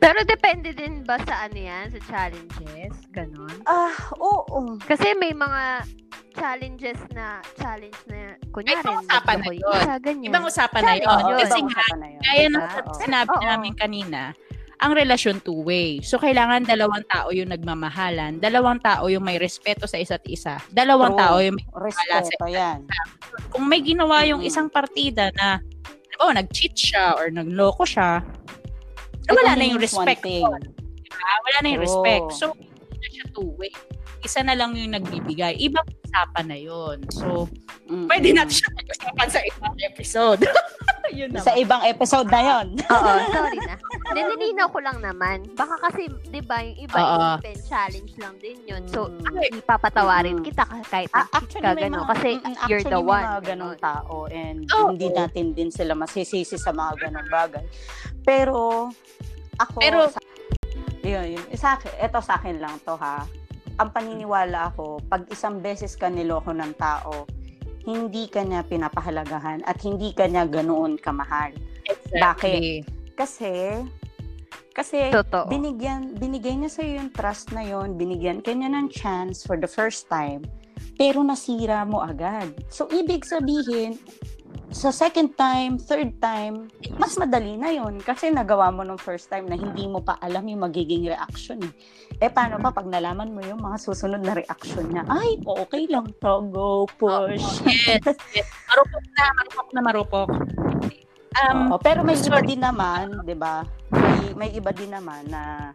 Pero 0.00 0.24
depende 0.24 0.72
din 0.72 1.04
ba 1.04 1.20
sa 1.22 1.44
ano 1.44 1.60
yan? 1.60 1.92
Sa 1.92 2.00
challenges? 2.08 2.96
Ganon? 3.12 3.52
ah, 3.68 3.92
oo. 4.16 4.80
Kasi 4.80 5.12
may 5.14 5.30
mga 5.30 5.84
challenges 6.32 6.96
na, 7.12 7.44
challenge 7.54 8.00
na, 8.08 8.32
kunyari, 8.48 8.80
ibang 8.80 9.02
usapan 9.04 9.36
na 9.38 9.50
yun. 9.52 9.74
isa, 9.76 9.94
ganyan. 10.00 10.28
Ibang 10.32 10.44
usapan 10.46 10.82
na 10.82 10.94
yun. 10.96 11.06
Yun. 11.20 11.38
Kasi 11.38 11.58
nga, 11.68 11.84
na. 11.94 12.06
Kaya 12.22 12.44
nung 12.48 12.64
Diba? 12.64 12.94
Sinabi 12.96 13.34
Oo. 13.34 13.44
namin 13.44 13.72
kanina, 13.76 14.20
ang 14.80 14.96
relasyon 14.96 15.44
two-way. 15.44 16.00
So, 16.00 16.16
kailangan 16.16 16.64
dalawang 16.64 17.04
tao 17.04 17.28
yung 17.28 17.52
nagmamahalan, 17.52 18.40
dalawang 18.40 18.80
tao 18.80 19.12
yung 19.12 19.20
may 19.20 19.36
respeto 19.36 19.84
sa 19.84 20.00
isa't 20.00 20.24
isa, 20.24 20.56
dalawang 20.72 21.12
True. 21.12 21.20
tao 21.20 21.36
yung 21.44 21.56
may, 21.60 21.66
Respeto 21.76 22.48
yan. 22.48 22.88
kung 23.52 23.68
may 23.68 23.84
ginawa 23.84 24.24
yung 24.24 24.40
Mm. 24.40 24.48
isang 24.48 24.68
partida 24.72 25.28
na, 25.36 25.60
oh, 26.24 26.32
nag-cheat 26.32 26.72
siya 26.72 27.12
or 27.20 27.28
nagloko 27.28 27.84
siya, 27.84 28.24
wala 29.34 29.50
only 29.54 29.60
na 29.60 29.72
yung 29.74 29.82
respect. 29.82 30.22
Diba? 30.22 30.58
Wala 31.20 31.58
na 31.62 31.68
yung 31.74 31.82
respect. 31.82 32.26
So, 32.36 32.52
na 33.00 33.06
siya 33.08 33.24
two-way. 33.32 33.72
Isa 34.20 34.40
na 34.40 34.52
lang 34.52 34.72
yung 34.72 34.92
nagbibigay. 34.92 35.56
Ibang 35.58 35.86
usapan 36.02 36.46
na 36.46 36.56
yun. 36.56 36.98
So, 37.10 37.48
Mm-mm. 37.86 38.06
pwede 38.06 38.30
natin 38.30 38.54
siya 38.54 38.70
pag-usapan 38.72 39.28
sa 39.28 39.40
ibang 39.42 39.74
episode. 39.80 40.42
yun 41.10 41.30
Sa 41.34 41.50
naman. 41.50 41.58
ibang 41.58 41.82
episode 41.84 42.28
na 42.28 42.40
yon. 42.40 42.66
Oo, 42.78 43.10
sorry 43.34 43.58
na. 43.60 43.74
Nililinaw 44.10 44.68
ko 44.68 44.78
lang 44.78 44.98
naman. 45.00 45.42
Baka 45.52 45.74
kasi, 45.80 46.06
di 46.24 46.38
ba, 46.40 46.60
yung 46.60 46.78
iba, 46.78 46.96
Oo. 46.96 47.18
open 47.36 47.58
challenge 47.64 48.12
lang 48.16 48.38
din 48.38 48.58
yun. 48.62 48.86
So, 48.86 49.10
Mm. 49.10 49.58
ipapatawarin 49.58 50.38
Mm. 50.38 50.44
kita 50.44 50.62
ka- 50.62 50.86
kahit 50.86 51.10
Ah, 51.10 51.26
actually, 51.32 51.64
ka, 51.64 51.74
gano'n. 51.74 52.06
Kasi, 52.06 52.28
mm, 52.36 52.54
you're 52.68 52.78
the 52.80 52.94
actually, 52.94 53.02
may 53.02 53.10
one. 53.10 53.24
mga 53.24 53.40
ganong 53.44 53.74
gano'n. 53.74 53.82
tao 53.82 54.14
and 54.28 54.58
Oo. 54.70 54.86
hindi 54.88 55.08
natin 55.10 55.46
din 55.50 55.70
sila 55.70 55.92
masisisi 55.94 56.54
sa 56.54 56.70
mga 56.70 56.92
ganong 57.00 57.28
bagay. 57.28 57.64
Pero, 58.20 58.90
ako, 59.56 59.76
Pero- 59.78 60.06
sa, 60.06 60.20
yun, 61.00 61.26
yun, 61.32 61.44
sa 61.54 61.74
akin, 61.74 61.90
eto 61.98 62.20
sa 62.20 62.36
akin 62.36 62.56
lang 62.56 62.78
to 62.80 62.94
ha. 62.94 63.26
Ang 63.80 63.96
paniniwala 63.96 64.76
ako, 64.76 65.00
pag 65.08 65.24
isang 65.32 65.64
beses 65.64 65.96
ka 65.96 66.12
niloko 66.12 66.52
ng 66.52 66.76
tao, 66.76 67.24
hindi 67.88 68.28
ka 68.28 68.44
niya 68.44 68.60
pinapahalagahan 68.68 69.64
at 69.64 69.80
hindi 69.80 70.12
ka 70.12 70.28
niya 70.28 70.44
ganoon 70.44 71.00
kamahal. 71.00 71.56
Exactly. 71.88 72.84
Kasi, 73.16 73.80
kasi, 74.76 75.08
Totoo. 75.08 75.48
binigyan 75.48 76.12
binigay 76.14 76.60
niya 76.60 76.70
sa 76.70 76.84
yung 76.84 77.08
trust 77.10 77.56
na 77.56 77.64
yon 77.64 77.96
binigyan 77.96 78.44
kanya 78.44 78.68
ng 78.68 78.92
chance 78.92 79.42
for 79.42 79.56
the 79.56 79.66
first 79.66 80.06
time 80.06 80.44
pero 80.94 81.24
nasira 81.24 81.82
mo 81.82 82.04
agad 82.04 82.52
so 82.70 82.86
ibig 82.94 83.26
sabihin 83.26 83.98
sa 84.70 84.94
second 84.94 85.34
time 85.34 85.82
third 85.82 86.14
time 86.22 86.70
mas 86.94 87.18
madali 87.18 87.58
na 87.58 87.74
yon 87.74 87.98
kasi 87.98 88.30
nagawa 88.30 88.70
mo 88.70 88.86
nung 88.86 89.02
first 89.02 89.26
time 89.26 89.50
na 89.50 89.58
hindi 89.58 89.90
mo 89.90 89.98
pa 89.98 90.14
alam 90.22 90.46
yung 90.46 90.62
magiging 90.62 91.10
reaction 91.10 91.58
eh. 91.66 91.72
eh 92.22 92.30
paano 92.30 92.62
pa 92.62 92.70
pag 92.70 92.86
nalaman 92.86 93.34
mo 93.34 93.42
yung 93.42 93.58
mga 93.58 93.82
susunod 93.82 94.22
na 94.22 94.38
reaction 94.38 94.86
niya 94.86 95.02
ay 95.10 95.42
okay 95.42 95.90
lang 95.90 96.06
to 96.22 96.34
go 96.54 96.86
push 97.02 97.62
Yes, 97.66 98.14
yes. 98.34 98.48
Marupok 98.70 99.04
na, 99.18 99.24
marupok 99.34 99.68
na 99.74 99.80
marupok. 99.82 100.28
Um, 101.30 101.58
Oo, 101.70 101.78
pero 101.78 102.02
may 102.02 102.18
iba 102.18 102.42
sorry. 102.42 102.46
din 102.54 102.62
naman, 102.62 103.22
'di 103.22 103.36
ba? 103.38 103.62
May, 103.90 104.18
may 104.34 104.50
iba 104.54 104.70
din 104.74 104.90
naman 104.90 105.26
na 105.30 105.70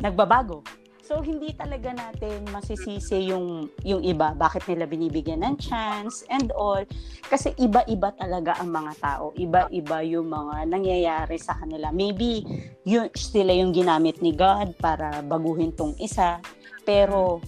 nagbabago 0.00 0.64
So 1.06 1.22
hindi 1.22 1.54
talaga 1.54 1.94
natin 1.94 2.50
masisisi 2.50 3.30
yung 3.30 3.70
yung 3.86 4.02
iba 4.02 4.34
bakit 4.34 4.66
nila 4.66 4.90
binibigyan 4.90 5.46
ng 5.46 5.54
chance 5.54 6.26
and 6.26 6.50
all 6.50 6.82
kasi 7.30 7.54
iba-iba 7.62 8.10
talaga 8.18 8.58
ang 8.58 8.74
mga 8.74 8.92
tao. 8.98 9.30
Iba-iba 9.38 10.02
yung 10.02 10.26
mga 10.26 10.66
nangyayari 10.66 11.38
sa 11.38 11.54
kanila. 11.62 11.94
Maybe 11.94 12.42
yun 12.82 13.06
sila 13.14 13.54
yung 13.54 13.70
ginamit 13.70 14.18
ni 14.18 14.34
God 14.34 14.74
para 14.82 15.22
baguhin 15.22 15.70
tong 15.78 15.94
isa 16.02 16.42
pero 16.82 17.38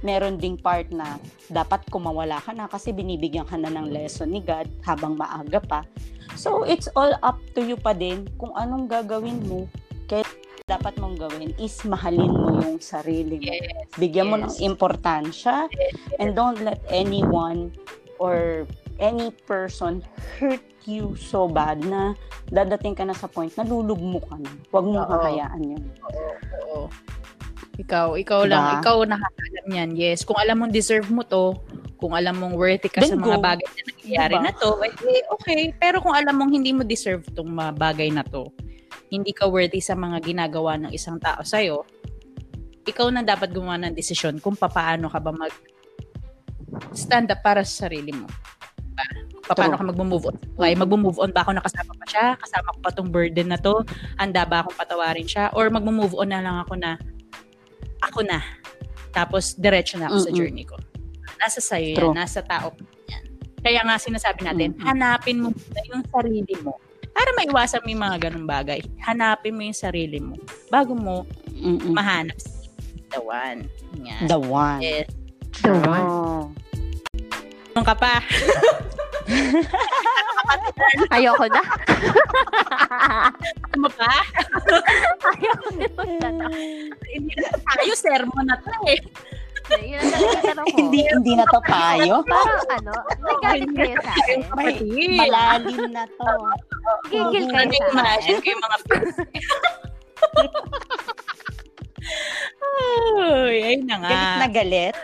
meron 0.00 0.40
ding 0.40 0.56
part 0.56 0.88
na 0.88 1.20
dapat 1.52 1.84
kumawala 1.92 2.40
ka 2.40 2.56
na 2.56 2.72
kasi 2.72 2.88
binibigyan 2.96 3.44
ka 3.44 3.60
na 3.60 3.68
ng 3.68 3.92
lesson 3.92 4.32
ni 4.32 4.40
God 4.40 4.64
habang 4.80 5.20
maaga 5.20 5.60
pa. 5.60 5.80
So, 6.36 6.64
it's 6.66 6.88
all 6.92 7.14
up 7.22 7.38
to 7.54 7.62
you 7.62 7.76
pa 7.78 7.96
din 7.96 8.28
kung 8.40 8.52
anong 8.56 8.88
gagawin 8.90 9.40
mo. 9.48 9.68
Dapat 10.64 10.96
mong 10.96 11.20
gawin 11.20 11.52
is 11.60 11.76
mahalin 11.84 12.32
mo 12.32 12.56
yung 12.64 12.80
sarili 12.80 13.36
mo. 13.36 13.52
Yes, 13.52 13.84
Bigyan 14.00 14.32
mo 14.32 14.40
ng 14.40 14.48
yes. 14.48 14.64
importansya 14.64 15.68
and 16.16 16.32
don't 16.32 16.56
let 16.64 16.80
anyone 16.88 17.68
or 18.16 18.64
any 18.96 19.28
person 19.44 20.00
hurt 20.40 20.64
you 20.88 21.12
so 21.20 21.44
bad 21.44 21.84
na 21.84 22.16
dadating 22.48 22.96
ka 22.96 23.04
na 23.04 23.12
sa 23.12 23.28
point 23.28 23.52
na 23.60 23.64
lulugmo 23.68 24.24
ka 24.24 24.40
na. 24.40 24.48
Huwag 24.72 24.88
mong 24.88 25.04
kakayaan 25.04 25.60
yun. 25.68 25.84
Oo. 26.64 26.88
Ikaw, 27.76 28.16
ikaw 28.16 28.48
Diba? 28.48 28.52
lang, 28.56 28.64
ikaw 28.80 28.96
nakakaalam 29.04 29.66
yan. 29.68 29.90
Yes, 30.00 30.24
kung 30.24 30.40
alam 30.40 30.64
mong 30.64 30.72
deserve 30.72 31.12
mo 31.12 31.28
to, 31.28 31.60
kung 32.00 32.16
alam 32.16 32.40
mong 32.40 32.56
worthy 32.56 32.88
ka 32.88 33.04
sa 33.04 33.12
Then 33.12 33.20
mga 33.20 33.36
go. 33.36 33.44
bagay 33.44 33.68
na 33.68 33.82
nangyayari 33.92 34.34
Diba? 34.40 34.46
na 34.48 34.52
to, 34.56 34.68
eh, 34.80 35.22
okay. 35.28 35.60
Pero 35.76 36.00
kung 36.00 36.16
alam 36.16 36.40
mong 36.40 36.56
hindi 36.56 36.72
mo 36.72 36.88
deserve 36.88 37.28
tong 37.36 37.52
mga 37.52 37.76
bagay 37.76 38.08
na 38.08 38.24
to, 38.24 38.48
hindi 39.14 39.30
ka 39.30 39.46
worthy 39.46 39.78
sa 39.78 39.94
mga 39.94 40.18
ginagawa 40.22 40.74
ng 40.80 40.90
isang 40.90 41.22
tao 41.22 41.40
sa'yo, 41.46 41.86
ikaw 42.84 43.08
na 43.08 43.24
dapat 43.24 43.54
gumawa 43.54 43.80
ng 43.80 43.96
desisyon 43.96 44.42
kung 44.42 44.58
paano 44.58 45.08
ka 45.08 45.18
ba 45.22 45.32
mag 45.32 45.54
stand 46.92 47.30
up 47.30 47.40
para 47.40 47.62
sa 47.62 47.86
sarili 47.86 48.12
mo. 48.12 48.26
Diba? 48.76 49.04
Paano 49.44 49.76
True. 49.76 49.80
ka 49.80 49.90
mag-move 49.92 50.24
on? 50.32 50.36
Okay, 50.56 50.72
mag-move 50.72 51.18
on 51.20 51.28
ba 51.32 51.44
ako 51.44 51.52
nakasama 51.52 51.92
pa 52.00 52.06
siya? 52.08 52.26
Kasama 52.40 52.72
ko 52.72 52.78
pa 52.80 52.90
tong 52.96 53.12
burden 53.12 53.52
na 53.52 53.60
to? 53.60 53.84
Handa 54.16 54.48
ba 54.48 54.64
akong 54.64 54.76
patawarin 54.78 55.28
siya? 55.28 55.52
Or 55.52 55.68
mag-move 55.68 56.16
on 56.16 56.32
na 56.32 56.40
lang 56.40 56.56
ako 56.64 56.80
na 56.80 56.96
ako 58.00 58.24
na. 58.24 58.40
Tapos 59.12 59.52
diretso 59.56 60.00
na 60.00 60.08
ako 60.08 60.16
sa 60.24 60.30
Mm-mm. 60.32 60.38
journey 60.40 60.64
ko. 60.64 60.76
Nasa 61.36 61.60
sayo 61.60 61.92
True. 61.92 62.12
yan, 62.12 62.24
nasa 62.24 62.40
tao 62.40 62.72
yan. 63.08 63.22
Kaya 63.60 63.80
nga 63.84 63.96
sinasabi 64.00 64.40
natin, 64.48 64.76
Mm-mm. 64.76 64.84
hanapin 64.84 65.44
mo 65.44 65.52
yung 65.92 66.04
sarili 66.08 66.54
mo. 66.64 66.80
Para 67.14 67.30
maiwasan 67.38 67.80
mo 67.86 67.88
yung 67.88 68.04
mga 68.04 68.18
ganung 68.28 68.48
bagay. 68.50 68.82
Hanapin 69.06 69.54
mo 69.54 69.62
yung 69.62 69.78
sarili 69.78 70.18
mo 70.18 70.34
bago 70.68 70.92
mo 70.92 71.22
Mm-mm. 71.54 71.94
mahanap 71.94 72.36
si 72.42 72.66
the 73.14 73.22
one. 73.22 73.70
Yan. 74.02 74.26
The 74.26 74.38
one. 74.38 74.82
Yes. 74.82 75.06
The 75.62 75.70
one. 75.86 76.02
Oh. 76.02 76.50
Ano 77.74 77.82
ka 77.86 77.94
pa? 77.94 78.18
Ayoko 81.14 81.46
na. 81.46 81.62
Ano 83.74 83.88
pa? 83.94 84.12
Ayoko 85.38 85.68
na 85.78 85.88
tayo, 87.64 87.92
sermon 87.94 88.46
na 88.46 88.56
to 88.58 88.70
eh. 88.90 88.98
Yun 89.72 89.96
ang 89.96 90.12
talaga 90.12 90.40
tanong 90.52 90.66
ko. 90.68 90.76
hindi 90.76 91.00
hindi 91.08 91.32
na 91.36 91.44
to 91.48 91.60
payo. 91.64 92.14
Parang 92.28 92.68
ano, 92.68 92.92
nagalit 93.24 93.70
kayo 93.72 93.96
sa 94.04 94.12
akin. 94.12 94.38
Malalim 95.16 95.80
na 95.88 96.04
to. 96.04 96.32
Gigil 97.08 97.44
kayo 97.48 97.70
sa 97.72 97.84
akin. 97.88 97.92
imagine 97.96 98.38
ko 98.40 98.46
yung 98.52 98.64
mga 98.64 98.78
friends. 98.84 99.16
Ay, 102.74 103.56
ayun 103.64 103.84
na 103.88 103.96
nga. 104.02 104.10
Galit 104.12 104.36
na 104.36 104.48
galit. 104.50 104.96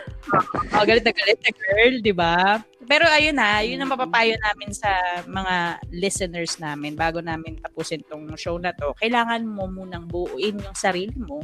Oh, 0.77 0.85
galit 0.85 1.03
na 1.03 1.13
galit 1.15 1.39
na 1.41 1.51
girl, 1.51 1.95
di 2.03 2.13
ba? 2.13 2.61
Pero 2.85 3.07
ayun 3.07 3.37
na, 3.37 3.63
yun 3.63 3.79
ang 3.81 3.89
mapapayo 3.89 4.35
namin 4.37 4.69
sa 4.75 4.91
mga 5.25 5.79
listeners 5.95 6.59
namin 6.59 6.93
bago 6.93 7.23
namin 7.23 7.57
tapusin 7.57 8.03
tong 8.05 8.27
show 8.37 8.59
na 8.59 8.75
to. 8.75 8.93
Kailangan 8.99 9.47
mo 9.47 9.65
munang 9.65 10.05
buuin 10.05 10.59
yung 10.61 10.77
sarili 10.77 11.15
mo. 11.17 11.41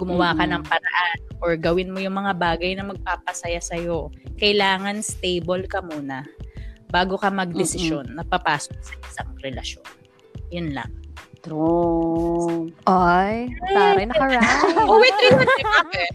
Gumawa 0.00 0.32
ka 0.32 0.48
Mm. 0.48 0.52
ng 0.56 0.62
paraan 0.64 1.18
or 1.44 1.52
gawin 1.54 1.92
mo 1.92 2.00
yung 2.00 2.16
mga 2.16 2.32
bagay 2.34 2.72
na 2.72 2.82
magpapasaya 2.82 3.60
sa'yo. 3.60 4.08
Kailangan 4.40 5.04
stable 5.04 5.68
ka 5.68 5.84
muna 5.84 6.24
bago 6.88 7.14
ka 7.14 7.28
magdesisyon 7.28 8.16
na 8.16 8.24
papasok 8.24 8.76
sa 8.80 8.94
isang 9.04 9.30
relasyon. 9.38 9.84
Yun 10.48 10.72
lang. 10.72 10.90
True. 11.40 12.68
Ay, 12.84 13.48
taray 13.70 14.04
naka-ride. 14.04 14.44
Oh, 14.88 14.96
wait, 14.96 15.12
wait, 15.14 15.36
wait. 15.36 15.62
Bakit? 15.62 16.14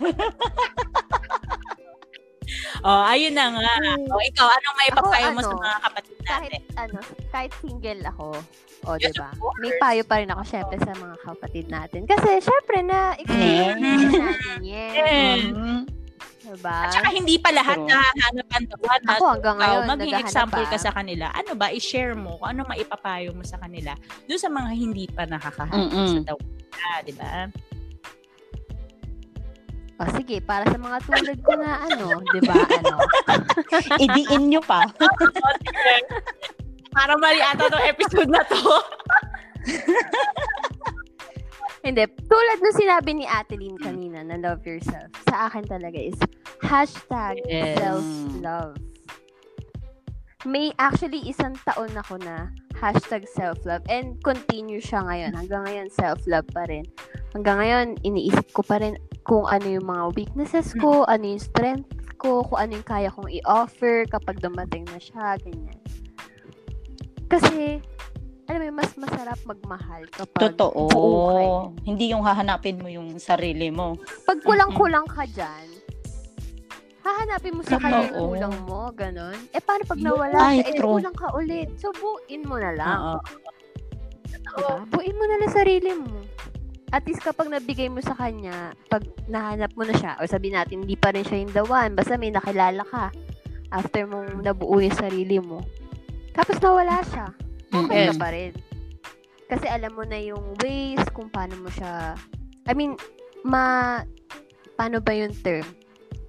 oh, 2.86 3.02
ayun 3.06 3.34
na 3.34 3.46
nga. 3.52 3.74
Oh, 4.10 4.20
ikaw, 4.20 4.46
anong 4.48 4.76
may 4.76 4.90
papayo 4.90 5.26
mo 5.30 5.38
ano, 5.38 5.46
sa 5.46 5.54
mga 5.56 5.78
kapatid 5.84 6.16
kahit 6.24 6.50
natin? 6.50 6.62
ano, 6.76 6.98
kahit 7.30 7.52
single 7.60 8.02
ako, 8.08 8.26
o 8.82 8.96
Yes, 8.96 9.12
diba? 9.12 9.28
May 9.58 9.72
payo 9.76 10.02
pa 10.02 10.14
rin 10.18 10.28
ako 10.28 10.42
syempre 10.42 10.76
sa 10.76 10.92
mga 10.92 11.16
kapatid 11.20 11.66
natin. 11.68 12.00
Kasi 12.04 12.40
syempre 12.40 12.80
na 12.80 13.12
experience 13.14 13.76
Mm. 13.76 14.12
natin 14.16 14.58
yan. 14.62 15.40
Diba? 16.40 16.76
At 16.82 16.90
saka 16.90 17.08
hindi 17.10 17.38
pa 17.38 17.50
lahat 17.50 17.78
True. 17.78 17.86
nahahanap 17.86 18.48
ang 18.50 18.66
dawan. 18.66 19.00
Ako 19.06 19.24
hanggang 19.28 19.56
ngayon, 19.56 19.82
maging 19.86 19.94
naghahanap 20.10 20.26
example 20.26 20.64
pa. 20.64 20.70
ka 20.70 20.78
sa 20.80 20.90
kanila. 20.90 21.26
Ano 21.30 21.52
ba, 21.54 21.66
i-share 21.70 22.14
mo 22.14 22.30
kung 22.36 22.48
ano 22.50 22.60
maipapayo 22.66 23.30
mo 23.30 23.44
sa 23.44 23.54
kanila 23.56 23.94
doon 24.26 24.40
sa 24.40 24.50
mga 24.50 24.70
hindi 24.72 25.04
pa 25.06 25.22
nakakahanap 25.24 25.88
Mm-mm. 25.88 26.10
sa 26.10 26.20
dawan. 26.26 26.48
Di 27.00 27.12
ba? 27.14 27.30
O 29.94 30.08
sige, 30.16 30.40
para 30.40 30.64
sa 30.64 30.74
mga 30.74 30.96
tulad 31.04 31.38
ko 31.38 31.52
na 31.54 31.84
ano, 31.84 32.24
di 32.24 32.40
ba, 32.40 32.56
ano, 32.56 32.94
Idiin 34.02 34.48
nyo 34.48 34.64
pa. 34.64 34.88
Para 36.90 37.14
mali 37.16 37.38
ata 37.38 37.70
tong 37.70 37.86
episode 37.86 38.30
na 38.30 38.42
to. 38.46 38.58
Hindi, 41.80 42.04
tulad 42.28 42.58
nung 42.60 42.76
sinabi 42.76 43.10
ni 43.16 43.24
Atelyn 43.24 43.80
kanina 43.80 44.20
na 44.20 44.36
love 44.36 44.60
yourself, 44.68 45.08
sa 45.24 45.48
akin 45.48 45.64
talaga 45.64 45.96
is 45.96 46.18
hashtag 46.60 47.40
Yes. 47.48 47.80
self-love. 47.80 48.76
May 50.44 50.72
actually 50.76 51.24
isang 51.24 51.56
taon 51.64 51.92
ako 51.96 52.20
na 52.20 52.52
hashtag 52.76 53.24
self-love 53.28 53.84
and 53.88 54.20
continue 54.20 54.80
siya 54.80 55.04
ngayon. 55.04 55.32
Hanggang 55.36 55.62
ngayon, 55.68 55.88
self-love 55.92 56.48
pa 56.52 56.68
rin. 56.68 56.84
Hanggang 57.32 57.60
ngayon, 57.60 57.86
iniisip 58.04 58.52
ko 58.52 58.60
pa 58.60 58.80
rin 58.80 58.96
kung 59.24 59.44
ano 59.48 59.68
yung 59.68 59.84
mga 59.84 60.16
weaknesses 60.16 60.72
ko, 60.76 61.04
ano 61.08 61.24
yung 61.36 61.40
strength 61.40 61.88
ko, 62.16 62.44
kung 62.44 62.60
ano 62.60 62.76
yung 62.76 62.88
kaya 62.88 63.12
kong 63.12 63.28
i-offer 63.40 64.04
kapag 64.08 64.40
dumating 64.40 64.84
na 64.88 65.00
siya, 65.00 65.36
ganyan. 65.40 65.80
Kasi, 67.30 67.78
alam 68.50 68.58
mo, 68.58 68.64
yun, 68.66 68.74
mas 68.74 68.90
masarap 68.98 69.38
magmahal 69.46 70.02
kapag 70.10 70.40
Totoo. 70.50 70.90
buo 70.90 71.22
kayo. 71.30 71.54
Hindi 71.86 72.10
yung 72.10 72.26
hahanapin 72.26 72.82
mo 72.82 72.90
yung 72.90 73.14
sarili 73.22 73.70
mo. 73.70 73.94
Pag 74.26 74.42
kulang-kulang 74.42 75.06
ka 75.06 75.22
dyan, 75.30 75.66
hahanapin 77.06 77.54
mo 77.54 77.62
sa 77.62 77.78
kanya 77.78 78.10
yung 78.10 78.34
kulang 78.34 78.56
mo, 78.66 78.90
ganon. 78.90 79.38
Eh, 79.54 79.62
paano 79.62 79.86
pag 79.86 80.00
nawala 80.02 80.34
Ay, 80.36 80.60
siya, 80.60 80.74
eh, 80.74 80.78
true. 80.82 80.98
kulang 80.98 81.16
ka 81.16 81.28
ulit. 81.38 81.68
So, 81.78 81.94
buuin 81.94 82.42
mo 82.42 82.58
na 82.58 82.74
lang. 82.74 82.98
Oo. 82.98 83.18
Diba? 84.50 84.74
Buuin 84.90 85.14
mo 85.14 85.24
na 85.30 85.36
lang 85.38 85.52
sarili 85.54 85.94
mo. 85.94 86.18
At 86.90 87.06
least 87.06 87.22
kapag 87.22 87.46
nabigay 87.46 87.86
mo 87.86 88.02
sa 88.02 88.18
kanya, 88.18 88.74
pag 88.90 89.06
nahanap 89.30 89.70
mo 89.78 89.86
na 89.86 89.94
siya, 89.94 90.18
o 90.18 90.26
sabihin 90.26 90.58
natin, 90.58 90.82
hindi 90.82 90.98
pa 90.98 91.14
rin 91.14 91.22
siya 91.22 91.46
yung 91.46 91.54
the 91.54 91.62
one, 91.62 91.94
basta 91.94 92.18
may 92.18 92.34
nakilala 92.34 92.82
ka 92.82 93.14
after 93.70 94.10
mong 94.10 94.42
nabuo 94.42 94.82
yung 94.82 94.98
sarili 94.98 95.38
mo. 95.38 95.62
Tapos 96.34 96.56
nawala 96.62 97.02
siya. 97.06 97.26
Okay 97.70 97.98
Yes. 98.06 98.08
ka 98.14 98.22
pa 98.22 98.28
rin. 98.34 98.52
Kasi 99.50 99.66
alam 99.66 99.92
mo 99.98 100.06
na 100.06 100.18
yung 100.18 100.54
ways 100.62 101.02
kung 101.10 101.26
paano 101.30 101.58
mo 101.58 101.70
siya, 101.74 102.14
I 102.70 102.72
mean, 102.74 102.94
ma, 103.42 103.98
paano 104.78 105.02
ba 105.02 105.10
yung 105.10 105.34
term? 105.42 105.66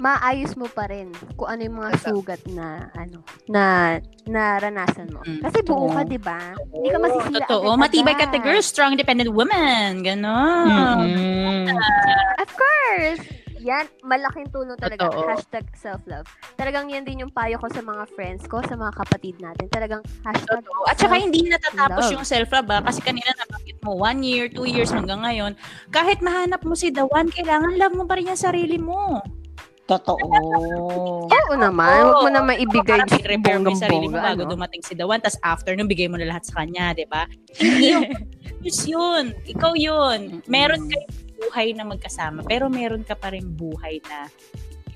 Maayos 0.02 0.58
mo 0.58 0.66
pa 0.66 0.90
rin 0.90 1.14
kung 1.38 1.46
ano 1.46 1.62
yung 1.62 1.78
mga 1.78 1.92
sugat 2.02 2.42
na, 2.50 2.90
ano, 2.98 3.22
na, 3.46 3.98
naranasan 4.26 5.14
mo. 5.14 5.22
Mm. 5.22 5.46
Kasi 5.46 5.62
buo 5.62 5.94
ka, 5.94 6.02
di 6.02 6.18
ba? 6.18 6.58
Hindi 6.74 6.90
ka 6.90 6.98
masisila 6.98 7.38
Totoo. 7.46 7.78
Matibay 7.78 8.18
ka 8.18 8.26
girl. 8.42 8.66
Strong, 8.66 8.98
independent 8.98 9.30
woman. 9.30 10.02
Ganon. 10.02 11.06
Mm-mm. 11.06 11.78
Of 12.42 12.50
course! 12.58 13.41
Yan, 13.62 13.86
malaking 14.02 14.50
tulong 14.50 14.74
talaga. 14.74 15.06
Totoo. 15.06 15.30
Hashtag 15.30 15.66
self-love. 15.78 16.26
Talagang 16.58 16.90
yan 16.90 17.06
din 17.06 17.22
yung 17.22 17.34
payo 17.34 17.62
ko 17.62 17.70
sa 17.70 17.86
mga 17.86 18.10
friends 18.18 18.50
ko, 18.50 18.58
sa 18.66 18.74
mga 18.74 18.94
kapatid 18.98 19.38
natin. 19.38 19.70
Talagang 19.70 20.02
hashtag 20.26 20.66
Totoo. 20.66 20.82
At 20.90 20.98
saka 20.98 21.14
self- 21.14 21.26
hindi 21.30 21.46
natatapos 21.46 22.10
love. 22.10 22.14
yung 22.18 22.26
self-love 22.26 22.70
ah. 22.74 22.82
Kasi 22.82 23.00
kanina 23.06 23.30
nabanggit 23.38 23.78
mo, 23.86 23.94
one 23.94 24.26
year, 24.26 24.50
two 24.50 24.66
years 24.66 24.90
hanggang 24.90 25.22
ngayon. 25.22 25.54
Kahit 25.94 26.26
mahanap 26.26 26.66
mo 26.66 26.74
si 26.74 26.90
the 26.90 27.06
one, 27.06 27.30
kailangan 27.30 27.78
love 27.78 27.94
mo 27.94 28.10
pa 28.10 28.18
rin 28.18 28.34
yung 28.34 28.40
sarili 28.42 28.82
mo. 28.82 29.22
Totoo. 29.86 30.26
Oo 31.28 31.54
naman. 31.54 32.02
Huwag 32.08 32.24
mo 32.24 32.32
naman 32.32 32.56
ibigay 32.64 33.04
Parang 33.04 33.12
i-repair 33.12 33.58
mo 33.60 33.76
yung 33.76 33.82
sarili 33.82 34.08
mo 34.08 34.24
bago 34.24 34.48
ano? 34.48 34.52
dumating 34.56 34.82
si 34.82 34.96
the 34.96 35.06
one. 35.06 35.20
Tapos 35.20 35.38
after 35.44 35.76
nung 35.76 35.92
bigay 35.92 36.08
mo 36.08 36.16
na 36.16 36.32
lahat 36.32 36.48
sa 36.48 36.64
kanya, 36.64 36.96
di 36.96 37.04
ba? 37.06 37.28
Hindi 37.60 37.86
yung, 37.94 38.06
yun, 38.64 38.78
yun. 38.88 39.26
Ikaw 39.52 39.74
yun. 39.76 40.20
Meron 40.48 40.88
kayo 40.88 41.04
buhay 41.42 41.74
na 41.74 41.84
magkasama, 41.84 42.46
pero 42.46 42.70
meron 42.70 43.02
ka 43.02 43.18
pa 43.18 43.34
rin 43.34 43.50
buhay 43.50 43.98
na 44.06 44.30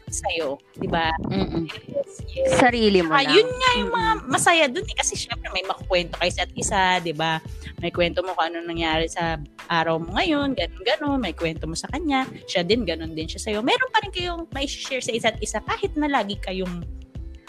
sa'yo, 0.05 0.55
di 0.79 0.87
ba? 0.87 1.11
Yes, 1.27 2.23
yes. 2.31 2.49
Sarili 2.55 3.03
mo 3.03 3.11
Ah, 3.11 3.25
lang. 3.25 3.35
yun 3.35 3.49
nga 3.51 3.71
yung 3.75 3.91
mga 3.91 4.11
masaya 4.31 4.65
dun 4.71 4.87
eh. 4.87 4.95
Kasi 4.95 5.17
syempre 5.19 5.51
may 5.51 5.65
makukwento 5.67 6.15
kayo 6.15 6.31
sa 6.31 6.47
at 6.47 6.53
isa, 6.55 6.81
di 7.03 7.11
ba? 7.11 7.43
May 7.83 7.91
kwento 7.91 8.23
mo 8.23 8.31
kung 8.31 8.53
ano 8.53 8.63
nangyari 8.63 9.11
sa 9.11 9.35
araw 9.67 9.99
mo 9.99 10.15
ngayon, 10.15 10.55
ganun, 10.55 10.81
ganun. 10.87 11.19
May 11.19 11.35
kwento 11.35 11.67
mo 11.67 11.75
sa 11.75 11.91
kanya. 11.91 12.23
Siya 12.47 12.63
din, 12.63 12.87
ganun 12.87 13.11
din 13.11 13.27
siya 13.27 13.43
sa'yo. 13.43 13.59
Meron 13.59 13.91
pa 13.91 13.99
rin 14.07 14.13
kayong 14.15 14.47
may 14.55 14.69
share 14.69 15.03
sa 15.03 15.11
isa't 15.11 15.35
isa 15.43 15.59
kahit 15.67 15.91
na 15.99 16.07
lagi 16.07 16.39
kayong 16.39 16.85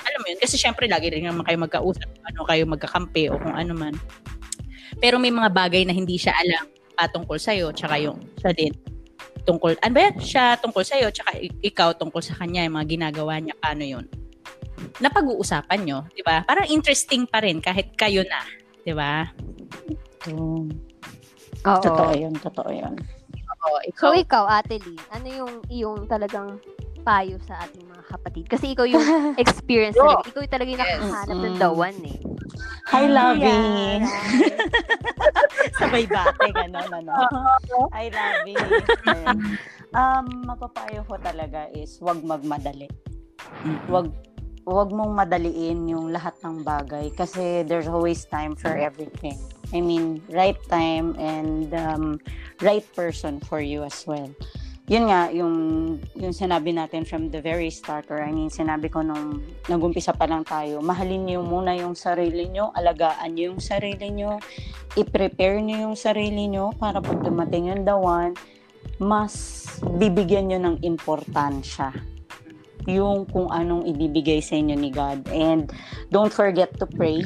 alam 0.06 0.18
mo 0.22 0.26
yun, 0.30 0.38
kasi 0.38 0.54
syempre 0.54 0.86
lagi 0.86 1.10
rin 1.10 1.26
naman 1.26 1.42
kayo 1.42 1.58
magkausap, 1.58 2.06
ano 2.22 2.40
kayo 2.46 2.62
magkakampi 2.66 3.26
o 3.30 3.42
kung 3.42 3.54
ano 3.58 3.74
man. 3.74 3.94
Pero 5.02 5.18
may 5.18 5.34
mga 5.34 5.50
bagay 5.50 5.82
na 5.82 5.90
hindi 5.94 6.14
siya 6.14 6.30
alam 6.34 6.66
patungkol 6.96 7.36
sa'yo, 7.36 7.70
tsaka 7.70 8.00
yung 8.00 8.18
siya 8.40 8.50
din 8.50 8.72
tungkol, 9.46 9.78
ano 9.78 9.92
ba 9.94 10.00
yan? 10.02 10.16
Siya 10.18 10.58
tungkol 10.58 10.82
sa'yo, 10.82 11.12
tsaka 11.12 11.36
ikaw 11.62 11.94
tungkol 11.94 12.18
sa 12.18 12.34
kanya, 12.34 12.66
yung 12.66 12.74
mga 12.74 12.88
ginagawa 12.90 13.38
niya, 13.38 13.54
paano 13.54 13.84
yun? 13.84 14.04
Napag-uusapan 14.98 15.80
nyo, 15.84 15.98
di 16.10 16.24
ba? 16.24 16.42
Parang 16.42 16.66
interesting 16.66 17.28
pa 17.28 17.44
rin 17.44 17.60
kahit 17.60 17.94
kayo 17.94 18.24
na, 18.26 18.42
di 18.82 18.90
ba? 18.90 19.28
Oo. 20.32 20.66
Totoo 21.62 22.12
yun, 22.12 22.34
totoo 22.34 22.70
yun. 22.72 22.94
Oo, 23.66 23.78
ikaw, 23.84 24.10
So, 24.10 24.14
ikaw, 24.14 24.44
Ate 24.46 24.78
Lee, 24.82 24.98
ano 25.10 25.26
yung 25.26 25.52
iyong 25.66 26.06
talagang 26.06 26.58
payo 27.02 27.38
sa 27.46 27.62
ating 27.62 27.86
mga 27.86 28.04
kapatid? 28.10 28.44
Kasi 28.46 28.74
ikaw 28.74 28.86
yung 28.86 29.02
experience 29.42 29.94
talaga. 29.94 30.26
Ikaw 30.26 30.40
yung 30.42 30.52
talaga 30.52 30.68
yung 30.70 30.82
Yes. 30.82 30.90
nakahanap 30.98 31.36
ng 31.36 31.54
Mm. 31.54 31.58
the 31.58 31.70
one 31.70 31.98
eh. 32.02 32.18
Hi, 32.86 33.10
Lovey. 33.10 33.42
Yan. 33.42 34.00
Sabay 35.80 36.06
bate, 36.06 36.54
gano'n, 36.54 36.90
ano? 37.02 37.14
Hi. 37.90 38.06
Ayun. 38.06 39.38
um, 39.90 40.26
mapapayo 40.46 41.02
ko 41.10 41.18
talaga 41.18 41.66
is 41.74 41.98
wag 41.98 42.22
magmadali. 42.22 42.86
Wag 43.90 44.14
wag 44.66 44.90
mong 44.90 45.14
madaliin 45.14 45.86
yung 45.86 46.10
lahat 46.10 46.34
ng 46.42 46.66
bagay 46.66 47.10
kasi 47.14 47.62
there's 47.66 47.86
always 47.86 48.26
time 48.26 48.58
for 48.58 48.74
everything. 48.74 49.38
I 49.74 49.82
mean, 49.82 50.22
right 50.30 50.58
time 50.70 51.14
and 51.18 51.70
um, 51.74 52.18
right 52.62 52.86
person 52.94 53.38
for 53.42 53.62
you 53.62 53.82
as 53.82 54.02
well. 54.06 54.30
Yun 54.86 55.10
nga, 55.10 55.34
yung, 55.34 55.54
yung 56.14 56.30
sinabi 56.30 56.70
natin 56.70 57.02
from 57.02 57.26
the 57.34 57.42
very 57.42 57.74
start, 57.74 58.06
or 58.06 58.22
I 58.22 58.30
mean, 58.30 58.54
sinabi 58.54 58.86
ko 58.86 59.02
nung 59.02 59.42
nag-umpisa 59.66 60.14
pa 60.14 60.30
lang 60.30 60.46
tayo, 60.46 60.78
mahalin 60.78 61.26
niyo 61.26 61.42
muna 61.42 61.74
yung 61.74 61.98
sarili 61.98 62.46
niyo, 62.46 62.70
alagaan 62.70 63.34
niyo 63.34 63.50
yung 63.50 63.62
sarili 63.62 64.14
niyo, 64.14 64.38
i-prepare 64.94 65.58
niyo 65.58 65.90
yung 65.90 65.98
sarili 65.98 66.46
niyo 66.46 66.70
para 66.78 67.02
pag 67.02 67.18
dumating 67.18 67.74
yung 67.74 67.82
the 67.82 67.98
one, 67.98 68.38
mas 69.02 69.66
bibigyan 69.98 70.54
niyo 70.54 70.62
ng 70.62 70.78
importansya 70.86 71.90
yung 72.86 73.26
kung 73.26 73.50
anong 73.50 73.90
ibibigay 73.90 74.38
sa 74.38 74.54
inyo 74.54 74.78
ni 74.78 74.94
God. 74.94 75.26
And 75.34 75.66
don't 76.14 76.30
forget 76.30 76.70
to 76.78 76.86
pray 76.86 77.18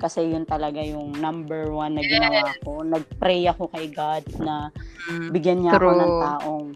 kasi 0.00 0.32
yun 0.32 0.48
talaga 0.48 0.80
yung 0.80 1.12
number 1.20 1.68
one 1.68 2.00
na 2.00 2.02
ginawa 2.02 2.56
ko. 2.64 2.80
Nag-pray 2.80 3.44
ako 3.44 3.68
kay 3.68 3.92
God 3.92 4.24
na 4.40 4.72
Mm. 5.02 5.28
bigyan 5.34 5.58
niya 5.62 5.72
ako 5.76 5.82
True. 5.82 5.98
ng 5.98 6.14
taong 6.22 6.66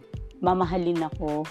mamahalin 0.40 1.00
ako. 1.04 1.44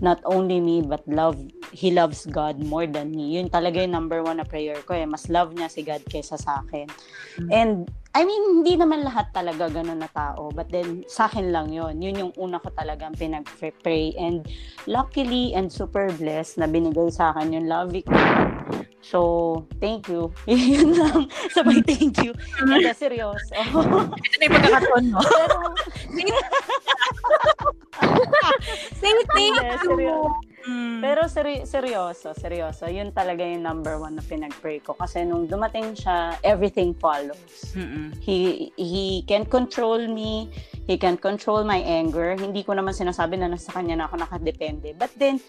Not 0.00 0.24
only 0.24 0.64
me 0.64 0.80
but 0.80 1.04
love 1.04 1.36
he 1.76 1.92
loves 1.92 2.24
God 2.24 2.56
more 2.56 2.88
than 2.88 3.12
me. 3.12 3.36
Yun 3.36 3.52
talaga 3.52 3.84
yung 3.84 3.92
number 3.92 4.24
one 4.24 4.40
na 4.40 4.48
prayer 4.48 4.80
ko 4.88 4.96
eh. 4.96 5.04
Mas 5.04 5.28
love 5.28 5.52
niya 5.52 5.68
si 5.68 5.84
God 5.84 6.00
kaysa 6.08 6.40
sa 6.40 6.64
akin. 6.64 6.88
And 7.52 7.84
I 8.16 8.24
mean 8.24 8.64
hindi 8.64 8.80
naman 8.80 9.04
lahat 9.04 9.30
talaga 9.36 9.70
ganun 9.70 10.02
na 10.02 10.10
tao 10.10 10.50
but 10.50 10.72
then 10.72 11.04
sa 11.04 11.28
akin 11.28 11.52
lang 11.52 11.68
yun. 11.68 12.00
Yun 12.00 12.16
yung 12.16 12.32
una 12.40 12.58
ko 12.58 12.72
talagang 12.72 13.12
pinag-pray. 13.12 14.16
And 14.16 14.48
luckily 14.88 15.52
and 15.52 15.68
super 15.68 16.08
blessed 16.16 16.58
na 16.58 16.66
binigay 16.66 17.12
sa 17.12 17.36
akin 17.36 17.60
yung 17.60 17.68
love 17.68 17.92
ko 17.92 18.16
so 19.00 19.18
thank 19.80 20.06
you 20.08 20.30
yun 20.50 20.94
lang 20.94 21.26
sabay 21.50 21.82
thank 21.82 22.20
you 22.22 22.32
Ito 22.60 22.92
seryoso 22.94 23.52
Ito 24.26 24.34
na 24.38 24.44
yung 24.44 24.54
pagkakataon 24.54 25.04
mo. 25.10 25.20
pero 25.20 25.56
Say 29.00 29.12
thank 29.32 29.56
Hindi, 29.56 29.76
seryoso. 29.80 30.50
Mm. 30.68 31.00
Pero 31.00 31.22
seri- 31.24 31.64
seryoso, 31.64 32.36
seryoso. 32.36 32.84
Yun 32.84 33.16
talaga 33.16 33.40
yung 33.40 33.64
number 33.64 33.96
one 33.96 34.20
na 34.20 34.24
pinag-pray 34.24 34.84
ko. 34.84 34.92
Kasi 34.92 35.24
nung 35.24 35.48
dumating 35.48 35.96
siya, 35.96 36.36
everything 36.44 36.92
follows. 37.00 37.72
Mm-mm. 37.72 38.12
He, 38.20 38.68
he 38.76 39.24
can 39.24 39.48
control 39.48 40.04
me. 40.04 40.52
He 40.84 41.00
can 41.00 41.16
control 41.16 41.64
my 41.64 41.80
anger. 41.80 42.36
Hindi 42.36 42.60
ko 42.60 42.76
naman 42.76 42.92
sinasabi 42.92 43.40
na 43.40 43.48
nasa 43.48 43.72
kanya 43.72 44.04
na 44.04 44.04
ako 44.12 44.20
nakadepende. 44.20 44.92
But 45.00 45.16
then, 45.16 45.40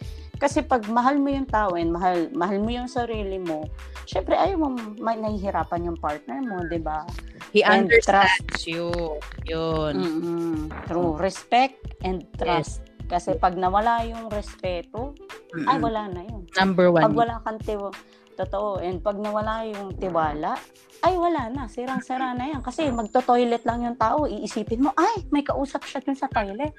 kasi 0.41 0.65
pag 0.65 0.81
mahal 0.89 1.21
mo 1.21 1.29
yung 1.29 1.45
tao 1.45 1.77
and 1.77 1.93
mahal, 1.93 2.25
mahal 2.33 2.57
mo 2.57 2.73
yung 2.73 2.89
sarili 2.89 3.37
mo, 3.37 3.69
syempre 4.09 4.33
ayaw 4.33 4.57
mo 4.57 4.73
may 4.97 5.13
nahihirapan 5.21 5.93
yung 5.93 5.99
partner 6.01 6.41
mo, 6.41 6.65
di 6.65 6.81
ba? 6.81 7.05
He 7.53 7.61
And 7.61 7.85
understands 7.85 8.65
you. 8.65 9.21
Yun. 9.45 9.93
Mm-mm. 10.01 10.57
True. 10.89 11.13
Respect 11.21 11.77
and 12.01 12.25
trust. 12.41 12.81
Kasi 13.05 13.37
pag 13.37 13.53
nawala 13.53 14.01
yung 14.07 14.33
respeto, 14.33 15.13
Mm-mm. 15.53 15.69
ay 15.69 15.77
wala 15.77 16.09
na 16.09 16.25
yun. 16.25 16.49
Number 16.57 16.89
one. 16.89 17.05
Pag 17.05 17.13
wala 17.13 17.35
kang 17.45 17.61
tiwa, 17.61 17.93
totoo, 18.33 18.79
and 18.79 18.99
pag 18.99 19.15
nawala 19.15 19.63
yung 19.65 19.93
tiwala, 19.93 20.55
ay 21.01 21.17
wala 21.17 21.49
na, 21.49 21.65
sirang-sira 21.65 22.37
na 22.37 22.45
yan. 22.47 22.61
Kasi 22.61 22.85
magto-toilet 22.87 23.65
lang 23.65 23.81
yung 23.81 23.97
tao, 23.97 24.29
iisipin 24.29 24.85
mo, 24.85 24.93
ay, 24.93 25.25
may 25.29 25.41
kausap 25.41 25.81
siya 25.81 25.97
dun 25.97 26.13
sa 26.13 26.29
toilet. 26.29 26.69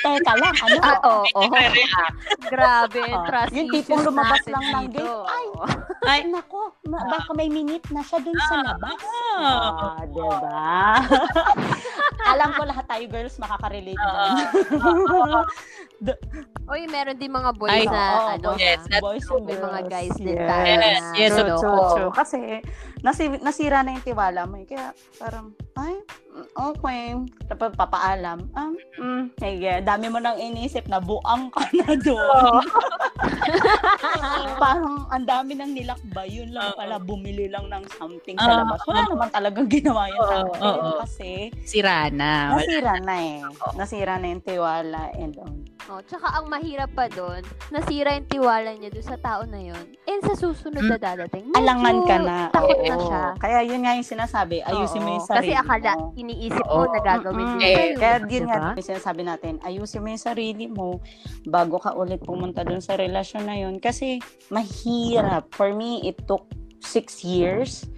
Teka 0.00 0.32
lang, 0.38 0.54
ano? 0.54 0.78
Ah, 0.86 0.98
oo. 1.02 1.26
Oh, 1.34 1.42
Nagre-react. 1.42 2.14
Grabe, 2.46 3.02
Ah, 3.04 3.26
trust 3.26 3.50
yung 3.52 3.68
tipong 3.68 4.06
lumabas 4.06 4.46
lang 4.46 4.62
ng 4.64 4.86
dito. 4.88 5.02
gate, 5.02 5.26
ay, 5.26 5.44
Ay, 6.06 6.20
nako, 6.30 6.78
ma- 6.86 7.02
baka 7.10 7.34
may 7.34 7.50
minute 7.50 7.90
na 7.90 7.98
siya 8.00 8.22
dun 8.22 8.38
sa 8.38 8.62
labas. 8.62 9.00
Ah. 9.34 9.98
Diba? 10.06 10.62
Alam 12.32 12.50
ko 12.54 12.62
lahat 12.62 12.86
tayo 12.86 13.04
girls 13.08 13.34
makaka-relate 13.36 13.98
dyan. 13.98 14.30
Oy, 16.66 16.84
meron 16.90 17.16
din 17.16 17.30
mga 17.30 17.50
boys 17.54 17.72
Ay, 17.72 17.86
na, 17.86 18.02
Oo, 18.12 18.26
ano, 18.28 18.48
boys, 18.52 18.60
Yes, 18.60 18.82
na, 18.90 18.98
boys 18.98 19.24
and 19.30 19.44
may 19.46 19.54
mga 19.56 19.80
guys 19.86 20.14
din 20.18 20.34
Yes. 20.34 20.48
tayo 20.50 20.66
Yes, 20.66 20.76
na, 20.76 21.14
yes, 21.16 21.32
ano, 21.32 21.54
true, 21.56 21.82
true. 21.94 22.10
Kasi, 22.12 22.38
nasi, 23.00 23.24
nasira 23.38 23.80
na 23.80 23.94
yung 23.94 24.04
tiwala 24.04 24.44
mo. 24.44 24.58
eh. 24.58 24.66
Kaya, 24.66 24.90
parang, 25.16 25.54
ay, 25.76 25.94
okay. 26.56 27.12
Tapos, 27.46 27.76
papaalam. 27.76 28.48
Ah, 28.52 28.72
mm, 28.96 29.36
sige. 29.36 29.84
Dami 29.84 30.08
mo 30.08 30.16
nang 30.16 30.36
inisip 30.36 30.88
na 30.88 30.96
buang 30.96 31.52
ka 31.52 31.68
na 31.70 31.92
doon. 32.00 32.64
parang, 34.62 35.04
ang 35.08 35.24
dami 35.24 35.52
nang 35.52 35.72
nilakbay. 35.72 36.32
Yun 36.32 36.56
lang 36.56 36.72
pala, 36.74 36.96
bumili 36.96 37.52
lang 37.52 37.68
ng 37.68 37.84
something 37.92 38.40
sa 38.40 38.64
labas. 38.64 38.80
Wala 38.88 39.04
naman 39.04 39.28
talagang 39.28 39.68
ginawa 39.68 40.08
yun 40.08 40.24
sa 40.24 40.36
Oo, 40.38 40.48
akin. 40.50 40.62
oo. 40.64 40.90
Kasi, 41.04 41.30
Sira 41.62 42.08
na. 42.08 42.56
Nasira 42.56 42.94
na 42.98 43.14
eh. 43.16 43.38
Nasira 43.76 44.14
na 44.16 44.26
yung 44.32 44.44
tiwala 44.44 45.12
and 45.12 45.36
um, 45.36 45.60
Oh, 45.86 46.02
tsaka 46.02 46.34
ang 46.34 46.50
mahirap 46.50 46.90
pa 46.98 47.06
doon, 47.06 47.46
nasira 47.70 48.18
yung 48.18 48.26
tiwala 48.26 48.74
niya 48.74 48.90
doon 48.90 49.06
sa 49.06 49.18
tao 49.22 49.46
na 49.46 49.62
yun. 49.62 49.84
And 50.02 50.18
sa 50.18 50.34
susunod 50.34 50.82
na 50.82 50.98
dadating, 50.98 51.46
medyo 51.46 51.62
alangan 51.62 51.96
ka 52.02 52.16
na. 52.18 52.36
takot 52.50 52.78
na 52.82 52.96
Oo. 52.98 53.06
siya. 53.06 53.22
Kaya 53.38 53.58
yun 53.62 53.86
nga 53.86 53.94
yung 53.94 54.02
sinasabi, 54.02 54.66
ayusin 54.66 55.06
mo 55.06 55.14
Oo. 55.14 55.16
yung 55.22 55.26
sarili 55.30 55.54
Kasi 55.54 55.62
akala, 55.66 55.90
mo. 55.98 56.14
iniisip 56.14 56.62
mo 56.62 56.86
Oo. 56.86 56.92
na 56.94 57.00
gagawin 57.02 57.48
din 57.58 57.66
Eh. 57.66 57.98
Kaya 57.98 58.16
yun 58.22 58.46
diba? 58.46 58.72
nga, 58.72 58.78
sinasabi 58.78 59.22
natin, 59.26 59.58
ayusin 59.66 60.00
mo 60.00 60.08
yung 60.08 60.22
sarili 60.22 60.70
mo 60.70 61.02
bago 61.44 61.82
ka 61.82 61.92
ulit 61.92 62.22
pumunta 62.22 62.62
dun 62.62 62.78
sa 62.78 62.94
relasyon 62.94 63.44
na 63.44 63.58
yun. 63.58 63.82
Kasi 63.82 64.22
mahirap. 64.48 65.50
For 65.52 65.74
me, 65.74 66.06
it 66.06 66.22
took 66.24 66.46
six 66.78 67.26
years 67.26 67.90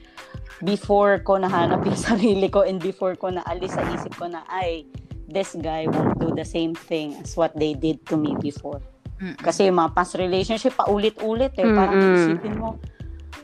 before 0.65 1.21
ko 1.23 1.37
nahanap 1.37 1.85
yung 1.85 2.01
sarili 2.11 2.49
ko 2.49 2.65
and 2.65 2.81
before 2.81 3.15
ko 3.15 3.31
naalis 3.31 3.77
sa 3.77 3.85
isip 3.93 4.17
ko 4.17 4.27
na, 4.27 4.43
ay, 4.49 4.89
this 5.29 5.53
guy 5.61 5.85
won't 5.85 6.17
do 6.17 6.33
the 6.33 6.45
same 6.45 6.73
thing 6.73 7.13
as 7.21 7.37
what 7.37 7.53
they 7.55 7.77
did 7.77 8.01
to 8.09 8.17
me 8.17 8.33
before. 8.41 8.81
Kasi 9.19 9.67
yung 9.67 9.83
mga 9.83 9.99
past 9.99 10.15
relationship, 10.15 10.79
paulit-ulit 10.79 11.51
eh. 11.59 11.67
Parang 11.67 11.99
Mm-mm. 11.99 12.17
isipin 12.17 12.55
mo, 12.55 12.79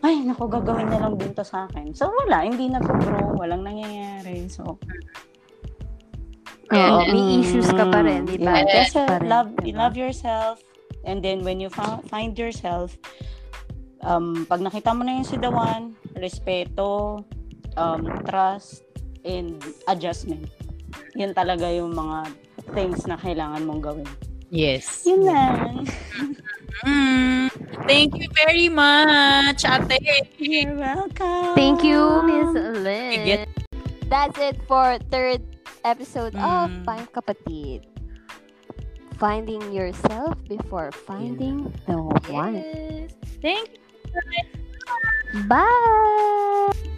ay, 0.05 0.21
naku, 0.21 0.45
gagawin 0.47 0.87
na 0.87 1.01
lang 1.01 1.17
din 1.17 1.33
to 1.33 1.41
sa 1.41 1.65
akin. 1.65 1.97
So, 1.97 2.13
wala. 2.13 2.45
Hindi 2.45 2.69
nag-grow. 2.69 3.35
Walang 3.35 3.65
nangyayari. 3.65 4.47
So, 4.47 4.77
Oo, 6.67 6.77
Yes. 6.99 7.09
may 7.09 7.25
issues 7.39 7.69
ka 7.71 7.85
pa 7.87 8.01
rin, 8.01 8.25
di 8.25 8.41
ba? 8.41 8.57
Yeah, 8.57 8.85
kasi 8.85 8.99
Pa 8.99 9.21
rin, 9.21 9.29
love, 9.29 9.49
diba? 9.61 9.79
love 9.79 9.95
yourself. 9.95 10.65
And 11.05 11.21
then, 11.21 11.45
when 11.45 11.61
you 11.61 11.69
fa- 11.69 12.01
find 12.09 12.33
yourself, 12.35 12.97
um, 14.01 14.45
pag 14.45 14.61
nakita 14.61 14.91
mo 14.91 15.05
na 15.05 15.17
yung 15.17 15.29
si 15.29 15.37
the 15.37 15.49
one, 15.49 15.93
respeto, 16.17 17.21
um, 17.77 18.09
trust, 18.25 18.85
and 19.25 19.61
adjustment. 19.87 20.49
Yun 21.15 21.33
talaga 21.33 21.69
yung 21.69 21.93
mga 21.93 22.33
things 22.73 23.05
na 23.05 23.17
kailangan 23.17 23.65
mong 23.65 23.83
gawin. 23.85 24.09
Yes. 24.49 25.05
Yun 25.05 25.25
lang. 25.25 25.85
Mm. 26.83 27.51
Thank 27.87 28.17
you 28.19 28.27
very 28.35 28.69
much, 28.69 29.63
ate. 29.65 30.35
You're 30.39 30.75
welcome. 30.75 31.55
Thank 31.55 31.85
you, 31.85 32.23
Miss 32.27 32.51
Lynn. 32.83 33.13
Sige. 33.15 33.47
That's 34.11 34.39
it 34.39 34.59
for 34.67 34.99
third 35.11 35.41
episode 35.85 36.35
of 36.35 36.71
Mm. 36.71 36.85
Payong 36.85 37.11
Kapatid. 37.15 37.81
finding 39.15 39.63
yourself 39.71 40.35
before 40.51 40.91
finding 40.91 41.71
the 41.87 41.95
one. 42.35 42.59
Yes. 42.59 43.15
Thank 43.41 43.79
you. 43.79 45.47
Bye! 45.47 46.91